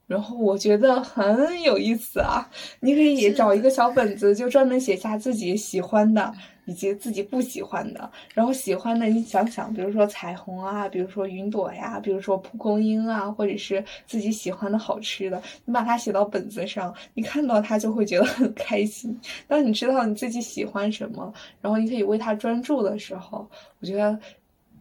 [0.06, 2.50] 然后我觉得很有意思啊。
[2.80, 6.34] 你可以找一个小本子，就专门写下自己喜欢的。
[6.68, 19.18] 以及自己不喜欢的，然后喜欢的，你想想，比如说彩虹啊，比如说云朵呀，比如说蒲公英啊，或者是自己喜欢的好吃的，你把它写到本子上，你看到它就会觉得很开心。
[19.48, 23.50] 当你知道你自己喜欢什么，然后你可以为它专注的时候，
[23.80, 24.20] 我觉得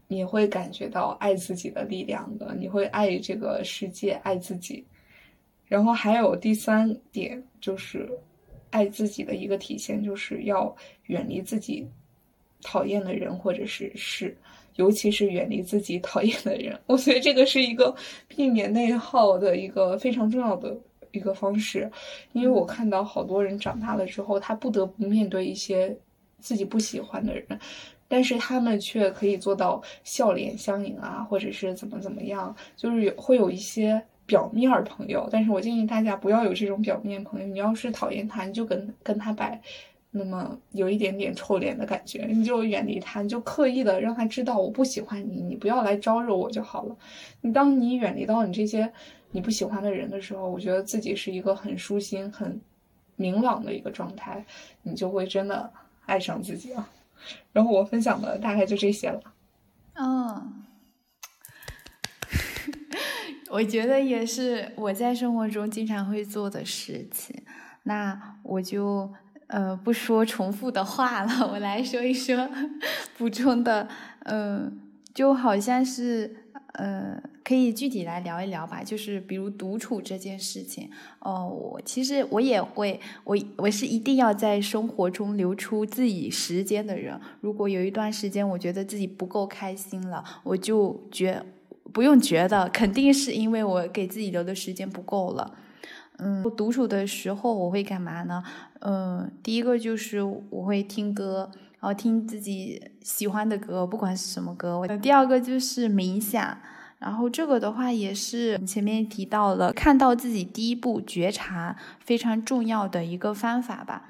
[0.09, 4.85] 你会感觉到爱自己的力量的，你会爱这个世界，爱自己。
[5.67, 8.11] 然后还有第三点就是。
[8.71, 10.75] 爱自己的一个体现，就是要
[11.07, 11.87] 远离自己
[12.63, 14.37] 讨厌的人或者是事，
[14.77, 16.79] 尤其是远离自己讨厌的人。
[16.87, 17.95] 我觉得这个是一个
[18.29, 20.77] 避免内耗的一个非常重要的
[21.13, 21.91] 一个方式。
[22.33, 25.97] 因为我看到好多人长大了之后，他不得不面对一些
[26.39, 27.47] 自己不喜欢的人，
[28.09, 34.03] 但是他们却可以做到笑脸相迎啊，或者是怎么怎么样，就是有会有一些。
[34.27, 37.47] 表面朋友，但是我建议大家不要有这种表面朋友。
[37.47, 39.61] 你要是讨厌他，你就跟跟他摆
[40.11, 46.97] 那么有一点点臭脸的感觉，你就远离他，你就刻意的让他知道我不喜欢你，你不要来招惹我就好了。
[47.41, 48.93] 你当你远离到你这些
[49.31, 52.61] 你不喜欢的人的时候，我觉得自己是一个很舒心、很
[53.15, 54.45] 明朗的一个状态，
[54.83, 55.71] 你就会真的
[56.07, 56.91] 爱上自己啊。
[57.53, 59.21] 然后我分享的大概就这些了。
[59.95, 60.65] 嗯。
[63.57, 67.35] 我觉得也是我在生活中经常会做的事情。
[67.85, 69.11] 那我就
[69.47, 72.47] 呃不说重复的话了，我来说一说
[73.17, 73.89] 补充的。
[74.25, 74.79] 嗯，
[75.15, 76.37] 就好像是
[76.75, 80.91] 呃可以具体来聊一聊吧，就是比如独处这件事情。
[81.21, 87.19] 哦，我其实我也会，我我是一定要在生活中留出自己时间的人。
[87.41, 91.43] 如果有一段时间我觉得自己不够开心了，我就觉
[91.93, 95.55] 不用觉得，肯定是因为我给自己留的时间不够了。
[96.19, 98.43] 嗯，我独处的时候我会干嘛呢？
[98.81, 101.51] 嗯，第一个就是我会听歌。
[101.79, 104.79] 然后听自己喜欢的歌，不管是什么歌。
[104.79, 106.59] 我第二个就是冥想，
[106.99, 114.09] 然后这个的话也是前面提到了，看到自己第一步觉察非常重要的一个方法吧。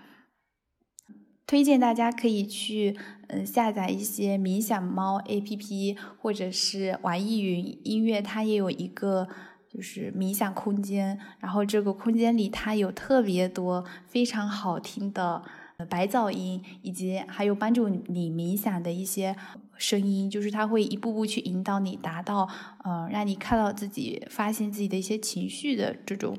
[1.47, 2.97] 推荐大家可以去
[3.29, 9.29] 嗯下载一些冥想猫 A P P，或者是网易云音乐，它也有一个
[9.69, 15.43] 就是冥想空间，然后这个空间里它有特别多非常好听的。
[15.91, 19.37] 白噪音，以及还有帮助你冥想的一些
[19.77, 22.49] 声音，就是它会一步步去引导你达到，
[22.83, 26.35] 呃，让你看到自己、发现自己的一些情绪的这种，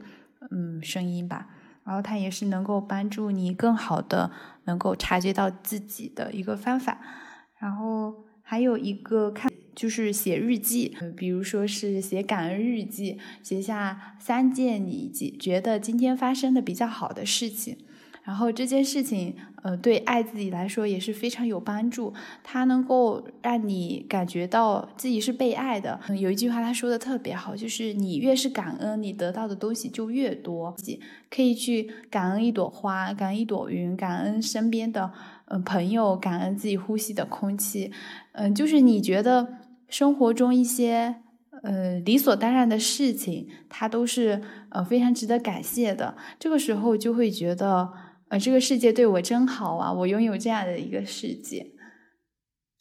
[0.50, 1.50] 嗯，声音吧。
[1.84, 4.32] 然后它也是能够帮助你更好的
[4.68, 7.02] 能够察觉到自己的一个方法。
[7.58, 17.78] 然后还有一个看，就是写日记，比如说是写感恩日记，写下三件你觉得今天发生的比较好的事情。
[18.28, 22.14] 然后这件事情，呃，对爱自己来说也是非常有帮助。
[22.44, 25.98] 它能够让你感觉到自己是被爱的。
[26.20, 30.76] 有一句话他说的特别好，就是你越是感恩，你得到的东西就越多。
[31.30, 35.10] 可以去感恩一朵花，感恩一朵云，感恩身边的
[35.46, 37.94] 嗯朋友，感恩自己呼吸的空气。
[38.34, 39.54] 嗯，就是你觉得
[39.88, 41.16] 生活中一些
[41.64, 46.18] 呃理所当然的事情，它都是呃非常值得感谢的。
[46.38, 47.94] 这个时候就会觉得。
[48.30, 49.94] 啊，这个世界对我真好啊！
[49.94, 51.66] 我拥有这样的一个世界，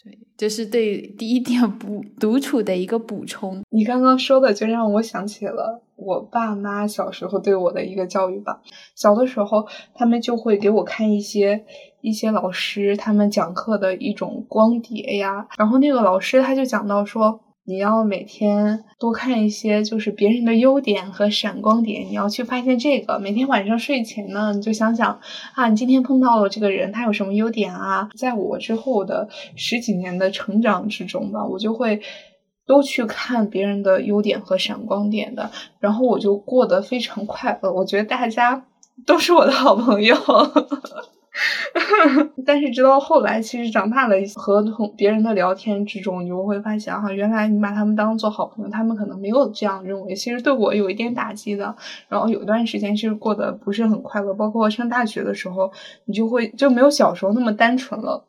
[0.03, 3.62] 对，这是对第一点补独处的一个补充。
[3.70, 8.61] 你刚刚说的就让我想起了我爸妈小时候对我的一个教育吧。
[8.97, 11.64] 小的时候，他们就会给我看一些
[12.01, 17.40] 一些老师他们讲课的一种光碟呀，然后那个老师他就讲到说。
[17.69, 23.19] 你要每天多看一些，就是别人的优点和闪光点，你要去发现这个。
[23.19, 25.19] 每天晚上睡前呢，你就想想
[25.55, 28.09] 啊，你今天碰到了这个人，他有什么优点啊？
[28.17, 32.01] 在我之后的十几年的成长之中吧，我就会
[32.69, 35.51] 都去看别人的优点和闪光点的，
[35.81, 37.73] 然后我就过得非常快乐。
[37.73, 38.64] 我觉得大家
[39.05, 40.17] 都是我的好朋友。
[42.47, 50.14] 但是直到后来，其实长大了，和同别人的聊天之中，你就会发现哈，原来你把他们当做好朋友，他们可能没有这样认为。
[50.14, 51.76] 其实对我有一点打击的。
[52.09, 55.70] 然后有一段时间其实过得不是很快乐，包括上大学的时候，
[56.07, 58.24] 你就会就没有小时候那么单纯了。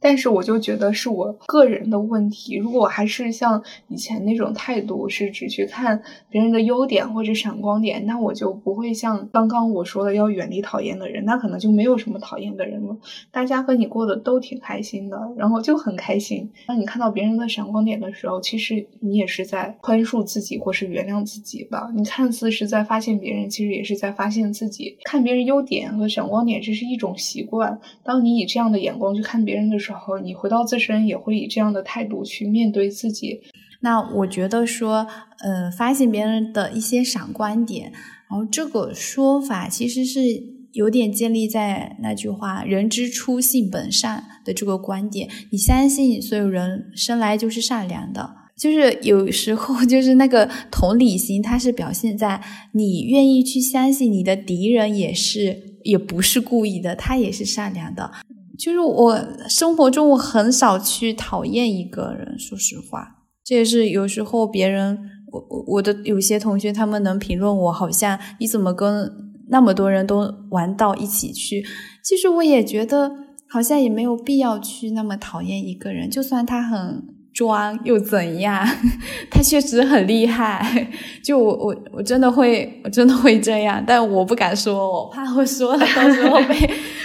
[0.00, 2.56] 但是我就觉得是我个人的问题。
[2.56, 12.96] 如果我还是像以前那种态度，是只去看别人的优点或者闪光点，那我就不会像刚刚我说的要远离讨厌的人，那可能就没有什么讨厌的人了。
[13.30, 16.50] 大家和你过得都挺开心的，然后就很开心。
[16.66, 21.90] 当你看到别人的闪光点的时候，其实你也是在宽恕自己或是原谅自己吧。
[21.94, 24.96] 你看似是在发现别人，其实也是在发现自己。
[25.04, 27.78] 看别人优点和闪光点，这是一种习惯。
[28.02, 33.40] 当你以这样的眼光去看别人的时候，然后你回到自身也会以这样的态度去面对自己。
[33.80, 35.06] 那我觉得说，
[35.38, 37.92] 呃，发现别人的一些闪光点，
[38.28, 40.20] 然后这个说法其实是
[40.72, 45.28] 有点建立在那句话“人之初，性本善”的这个观点。
[45.52, 52.42] 你相信所有人生来就是善良的，就是有时候就是那个同理心，它是表现在
[52.72, 58.10] 你愿意去相信你的敌人也是，也不是故意的，他也是善良的。
[58.58, 64.98] 就是我生活中我很少去讨厌一个人，说实话，这也是有时候别人
[65.32, 69.10] 我我我的有些同学他们能评论我，好像你怎么跟
[69.48, 71.64] 那么多人都玩到一起去？
[72.02, 73.10] 其实我也觉得
[73.48, 77.02] 好像也没有必要去那么讨厌一个人，就算他很
[77.34, 78.66] 装又怎样？
[79.30, 80.88] 他确实很厉害，
[81.22, 86.56] 就我我我真的会我真的会这样，但我不敢说，我怕我说了到时候被。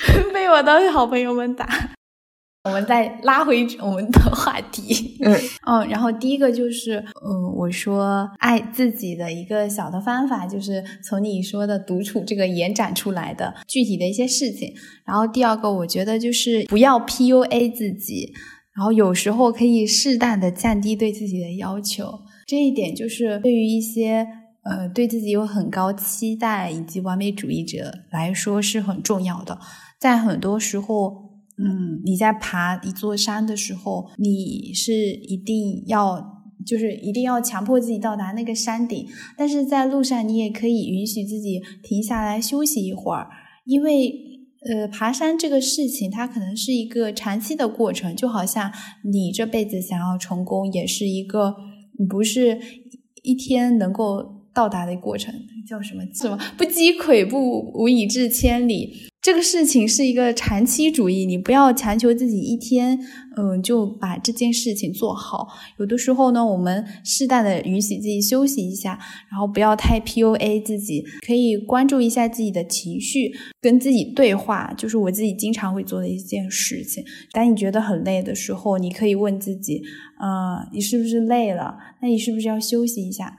[0.33, 1.67] 被我的好朋友们打。
[2.63, 5.17] 我们再拉回我们的话题。
[5.21, 5.33] 嗯
[5.65, 14.73] 嗯，然后第一个就是，嗯，我说爱自己的一个小的方法，就是从你说的独处这个延展出来的具体的一些事情。
[15.05, 18.33] 然后第二个，我觉得就是不要 PUA 自己，
[18.79, 22.21] 然后有时候可以适当的降低对自己的要求。
[22.47, 24.25] 这一点就是对于一些
[24.63, 29.59] 呃对自己有很高期待以及完美主义者来说是很重要的。
[29.99, 31.13] 在很多时候，
[31.57, 39.05] 嗯，你在爬一座山的时候，你是一定要就是一定要强迫自己到达那个山顶，
[39.37, 43.27] 但是在路上你也可以允许自己停下来休息一会儿，
[43.65, 44.28] 因为
[44.65, 48.71] 呃，爬山这个事情它可能是一个长期的过程，就好像
[49.03, 51.55] 你这辈子想要成功，也是一个
[52.09, 52.59] 不是
[53.23, 55.33] 一天能够到达的过程，
[55.67, 59.07] 叫什么什么不积跬步，无以至千里。
[59.21, 62.97] 这个事情是一个长期主义，你不要强求自己一天，
[63.35, 65.49] 嗯，就把这件事情做好。
[65.77, 68.97] 有的时候呢，我们适当的允许自己休息一下，
[69.29, 77.03] 然后不要太 PUA 自己，可以关注一下自己的情绪，跟自己对话，就是我自己经常会做的一件事情。
[77.33, 79.81] 当你觉得很累的时候，你可以问自己，
[80.21, 81.75] 呃，你是不是累了？
[82.01, 83.35] 那你是不是要休息一下？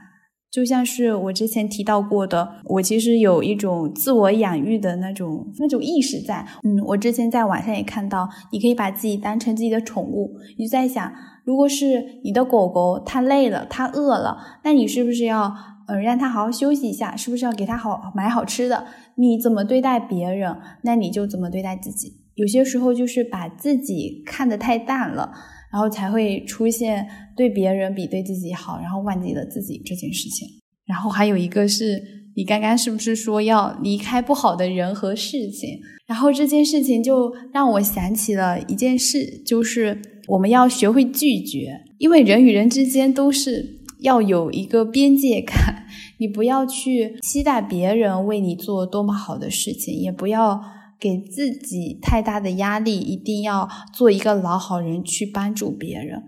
[0.51, 6.45] 就像是我之前提到过的，我其实有一种自我养育的那种那种意识在。
[6.63, 10.35] 嗯，我之前在网上也看到，你可以把自己当成自己的宠物。
[10.57, 11.13] 你就在想，
[11.45, 15.55] 如果是你的狗狗，它累了，它饿了，那你是不是要
[15.87, 17.15] 呃让它好好休息一下？
[17.15, 18.87] 是不是要给它好买好吃的？
[19.15, 22.17] 你怎么对待别人，那你就怎么对待自己。
[22.35, 25.31] 有些时候就是把自己看得太淡了。
[25.71, 30.47] 然后才会出现对别人比对自己好，然后忘记了自己这件事情。
[30.85, 32.01] 然后还有一个是
[32.35, 35.79] 你刚刚是不是说要离开不好的人和事情？
[36.05, 45.85] 然后这件事情就让我想起了一件事，就是我们要学会拒绝，因为人与人之间都是要有一个边界感。
[46.17, 50.61] 你不要去期待别人为你做多么好的事情，也不要。
[51.01, 56.21] 给自己太大的压力，一定要做一个老好人去帮助别人。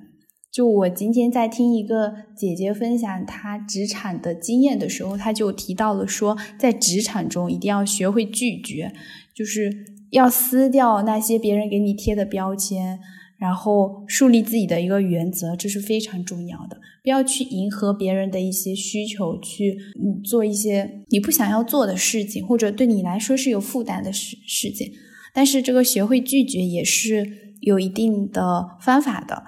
[0.52, 8.92] 就我今天在听一个姐姐分享她职场的经验的时候，她就提到了说，在职场中一定要学会拒绝，
[9.36, 9.72] 就是
[10.10, 13.00] 要撕掉那些别人给你贴的标签。
[13.38, 16.80] 然后树立自己的一个原则，这是非常重要的。
[17.04, 19.78] 不要去迎合别人的一些需求，去
[20.24, 24.92] 做一些你不想要做的事情，或者对你来说是有负担的事事情。
[25.34, 29.44] 但是这个学会拒绝也是有一定的方法的。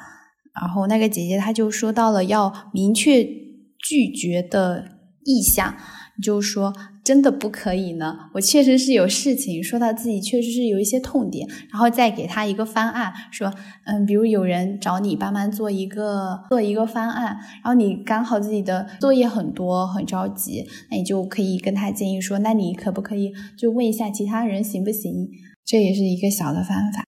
[0.53, 5.77] 然后那个姐姐她就说到了要明确拒绝的意向。
[6.23, 6.73] 就说
[7.05, 8.17] 真的不可以呢？
[8.33, 13.53] 我确实是有事情，说到自己确实是有一些痛点，然后再给他一个方案，说，
[13.85, 25.29] 嗯，比如有人找你帮忙做一个做一个方案，然后你刚好自己的作业很多，很着急，那你就可以跟他建议说，那你可不可以就问一下其他人行不行？
[25.63, 27.03] 这也是一个小的方法。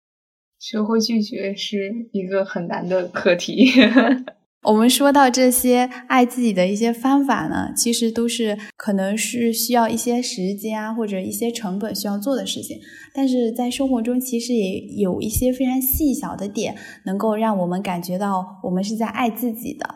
[0.60, 3.72] 学会拒绝是一个很难的课题。
[4.68, 12.78] 我们说到这些爱自己的一些方法呢，其实都是可能是需要一些时间啊，或者一些成本需要做的事情。
[13.14, 19.88] 但是在生活中，其实也有一些非常细小的点，能够让我们感觉到我们是在爱自己的。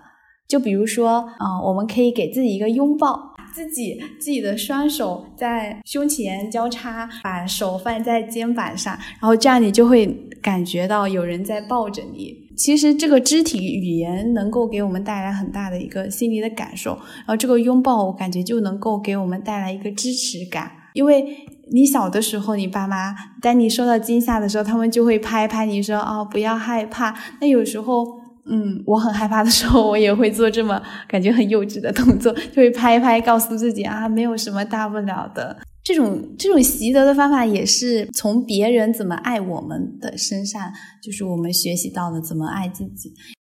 [0.48, 10.08] 就比如说，啊，我们可以给自己一个拥抱，自己自己的双手在胸前交叉，把手放在肩膀上，然后这样你就会
[10.42, 12.41] 感觉到有人在抱着你。
[12.62, 20.72] 其实这个肢体语言能够给我们带来很大的一个心理的感受，然后这个拥抱我感觉就能够给我们带来一个支持感。
[20.94, 21.26] 因为
[21.72, 28.06] 你小的时候，你爸妈当你受到惊吓的时候，他们就会拍拍你说：“哦，不要害怕。”那有时候，
[28.46, 35.58] 嗯，我很害怕的时候，我也会做这么感觉很幼稚的动作，就会拍一拍，告诉自己啊，没有什么大不了的。
[35.92, 40.72] 这种这种习得的方法也是从别人怎么爱我们的身上，
[41.04, 43.14] 就是我们学习到的怎么爱自己。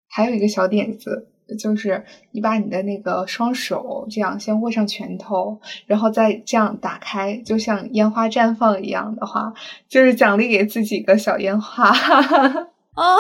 [0.09, 1.27] 还有一个小点子，
[1.59, 9.53] 就是你把你的那个双手这样先握上拳头，然后再这样打开，就像烟花绽放一样的话，
[9.87, 11.91] 就是奖励给自己个小烟花。
[12.97, 13.17] 哦，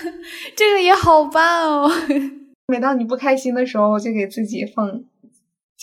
[0.56, 1.90] 这个也好棒哦！
[2.68, 5.02] 每当你不开心的时候，就给自己放。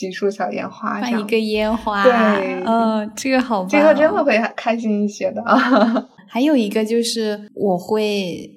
[0.01, 5.43] 几束小烟花，放一个烟花，对，嗯，这个好，这个真的会开心一些的。
[6.27, 8.49] 还有一个就是，我会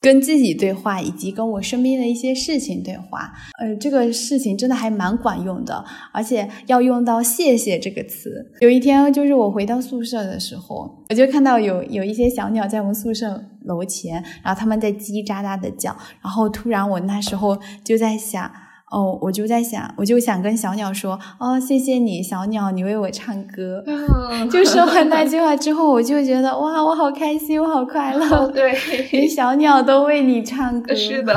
[0.00, 3.32] 跟自己对话，以及跟我身边的一些事情对话。
[3.58, 8.52] 呃，这个事情真的还蛮管用的，而且要用到“谢谢”这个词。
[8.60, 18.48] 有一天，就是我回到宿舍的时候，我就看到有有一些小鸟在我们宿舍楼前，然后它们在叽叽喳喳的叫，然后突然我那时候就在想。
[18.92, 23.82] 哦，我就在想，我就想跟小鸟说，哦，谢谢你，小鸟，你为我唱歌。
[24.50, 28.46] 就说完那句话之后，我就觉得，哇，我好开心，我好快乐。
[28.48, 28.74] 对，
[29.10, 30.94] 连小鸟都为你唱歌。
[30.94, 31.34] 是的，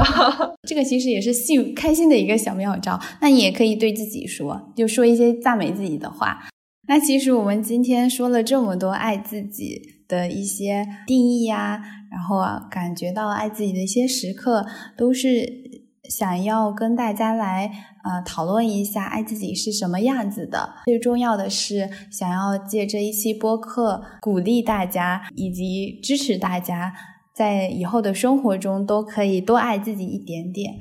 [0.67, 2.99] 这个其实也是幸开心的一个小妙招。
[3.21, 6.49] 那你也可以对自己说，就说一些赞美自己的话。
[6.87, 11.81] 那其实我们今天说了这么多爱自己的一些定义呀，
[12.11, 14.65] 然后啊，感觉到爱自己的一些时刻，
[14.97, 15.63] 都是。
[16.09, 17.71] 想要跟大家来
[18.03, 20.75] 呃讨论一下爱自己是什么样子的。
[20.85, 26.93] 最重要的是，想要借这一期播客鼓励大家以及支持大家，
[27.33, 30.75] 在以后的生活中都可以多爱自己一点点。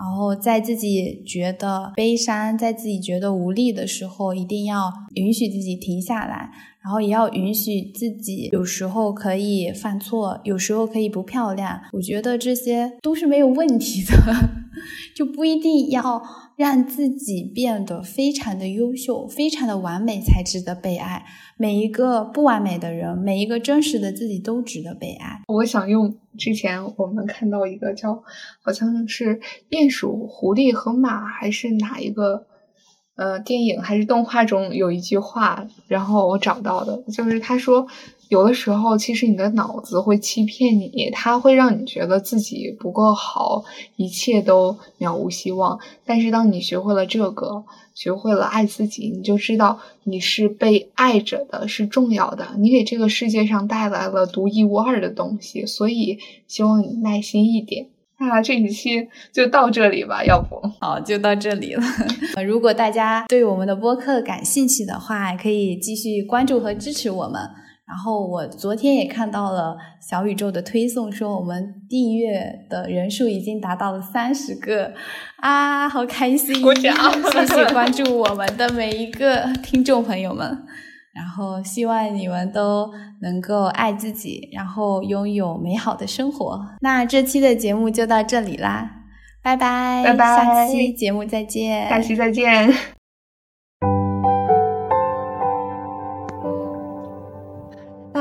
[0.00, 6.50] 然后在自己觉得悲伤、在自己觉得无力的时候，一定要允许自己停下来。
[6.82, 11.78] 然后也要允许自己有时候可以犯错，有时候可以不漂亮。
[11.92, 14.48] 我觉得这些都是没有问题的，
[15.14, 16.22] 就不一定要
[16.60, 21.24] 让自己变得非常的优秀、非常的完美才值得被爱。
[21.56, 25.40] 每一个不完美的人，每一个真实的自己都值得被爱。
[25.48, 28.22] 我想用之前我们看到一个叫
[28.60, 29.40] 好像是
[29.70, 32.46] 鼹鼠、狐狸和马，还是哪一个？
[33.16, 37.86] 呃，电影还是动画中有一句话，然后我找到的，就是他说，
[38.30, 43.64] 有的时候其实你的脑子会欺骗你，它会让你觉得自己不够好，
[43.96, 45.80] 一切都渺无希望。
[46.06, 55.66] 但是当你学会了这个，学会了爱自己，你就知道你是被爱着的，是重要的，你给这个世界上带来了独一无二的东西。
[55.66, 57.88] 所以希望你耐心一点。
[58.20, 61.82] 那这一期就到这里吧，要不好就到这里了。
[62.46, 67.40] 如果大家对我们的播客感兴趣的话，可以继续关注和支持我们。
[67.90, 74.92] 然后我昨天也看到了小宇宙的推送，说我们订阅的人数已经达到了三十个
[75.38, 76.62] 啊，好开心！
[76.62, 76.94] 鼓掌！
[77.34, 80.56] 谢谢关注我们的每一个听众朋友们。
[81.12, 82.88] 然后希望你们都
[83.20, 86.64] 能够爱自己，然后拥有美好的生活。
[86.80, 88.88] 那这期的节目就到这里啦，
[89.42, 92.99] 拜拜，拜拜，下期节目再见，下期再见。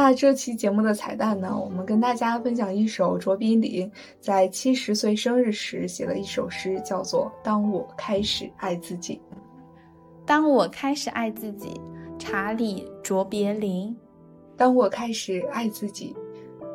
[0.10, 1.56] 那这期节目的彩蛋呢？
[1.56, 9.22] 我们跟大家分享一首卓别林在七十岁生日时写的一首诗，叫做《当我开始爱自己》。
[10.26, 11.80] 当我开始爱自己。
[12.18, 13.96] 查理·卓别林。
[14.58, 16.16] 当我开始爱自己，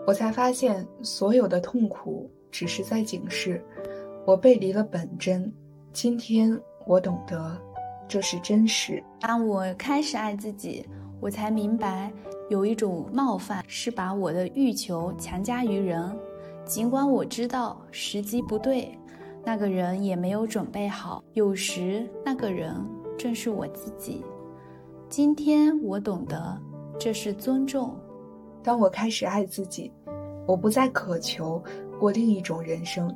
[0.06, 3.60] 我才发现所有的痛苦只是在警示
[4.24, 5.52] 我背离了本真。
[5.92, 6.56] 今天
[6.86, 7.60] 我懂得，
[8.06, 9.02] 这是真实。
[9.20, 10.88] 当我开始爱自己，
[11.20, 12.12] 我才明白，
[12.50, 16.14] 有一种冒犯是把我的欲求强加于人，
[16.66, 18.98] 尽管我知道时机不对，
[19.42, 21.24] 那个人也没有准备好。
[21.32, 22.74] 有时，那个人
[23.16, 24.22] 正是我自己。
[25.08, 26.60] 今天我懂得，
[26.98, 27.96] 这是尊重。
[28.62, 29.90] 当我开始爱自己，
[30.46, 31.62] 我不再渴求
[31.98, 33.14] 过另一种人生。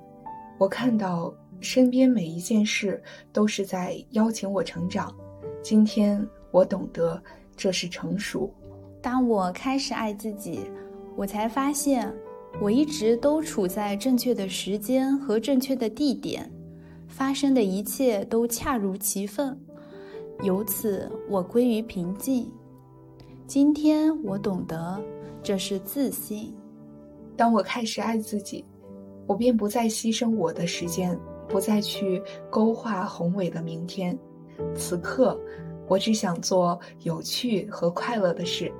[0.58, 3.02] 我看到身边每一件事
[3.32, 5.14] 都是在邀请我成长。
[5.62, 7.22] 今天我懂得，
[7.56, 8.50] 这是成熟。
[9.10, 10.70] 当我开始爱自己，
[11.16, 12.14] 我才发现，
[12.60, 16.46] 我一直都处在正确的时间和正确的地点，
[17.06, 19.58] 发生的一切都恰如其分。
[20.42, 22.52] 由此，我归于平静。
[23.46, 25.00] 今天我懂得，
[25.42, 26.54] 这是自信。
[27.34, 28.62] 当我开始爱自己，
[29.26, 34.16] 我便不再牺牲我的时间，不再去勾画宏伟的明天。
[34.76, 35.40] 此刻，
[35.88, 38.70] 我只想做有趣和快乐的事，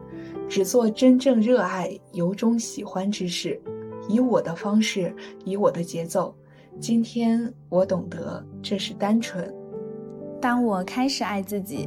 [0.49, 3.61] 只做真正热爱、由衷喜欢之事，
[4.09, 6.35] 以我的方式，以我的节奏。
[6.81, 9.53] 今天我懂得，这是单纯。
[10.41, 11.87] 当我开始爱自己，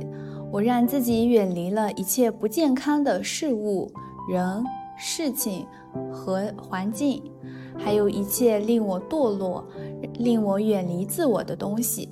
[0.52, 3.92] 我让自己远离了一切不健康的事物、
[4.30, 4.64] 人、
[4.96, 5.66] 事情
[6.12, 7.24] 和环境，
[7.78, 9.66] 还有一切令我堕落、
[10.20, 12.10] 令我远离自我的东西。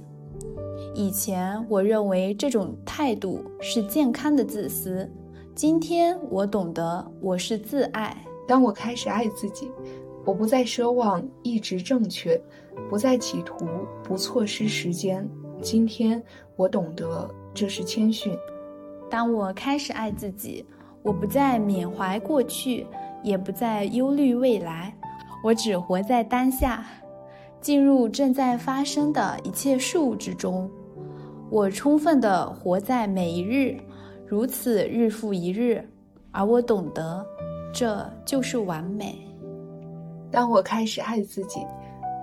[0.96, 5.08] 以前我认为这种态度是健康的自私，
[5.56, 8.16] 今天我懂得我是自爱。
[8.48, 9.70] 当我开始爱自己，
[10.26, 12.42] 我不再奢望一直正确，
[12.90, 13.66] 不再企图
[14.04, 15.28] 不错失时间。
[15.62, 16.24] 今天
[16.56, 18.34] 我懂得，这是谦逊。
[19.10, 20.66] 当我开始爱自己，
[21.02, 22.88] 我不再缅怀过去，
[23.22, 24.96] 也不再忧虑未来，
[25.44, 26.86] 我只活在当下，
[27.60, 30.70] 进入正在发生的一切事物之中。
[31.50, 33.78] 我充分的活在每一日，
[34.30, 35.84] 如此日复一日，
[36.30, 37.26] 而我懂得，
[37.74, 39.18] 这就是完美。
[40.30, 41.66] 当我开始爱自己，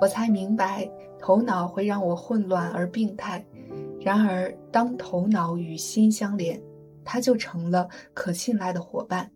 [0.01, 0.89] 我才明白。
[1.19, 3.45] 头脑会让我混乱而病态，
[4.01, 6.63] 然而当头脑与心相连，
[7.05, 9.29] 它就成了可信赖的伙伴。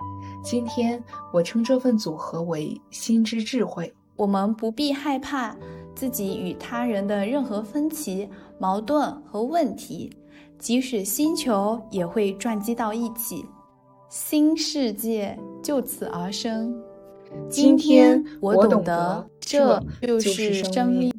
[0.45, 1.03] 今天
[1.33, 3.93] 我称这份组合为心之智慧。
[4.15, 5.57] 我们不必害怕
[5.97, 8.29] 自己与他人的任何分歧、
[8.61, 10.13] 矛盾和问题，
[10.61, 13.47] 即使星球也会撞击到一起，
[14.11, 16.79] 新世界就此而生。
[17.49, 21.11] 今天我懂得，这就是生命。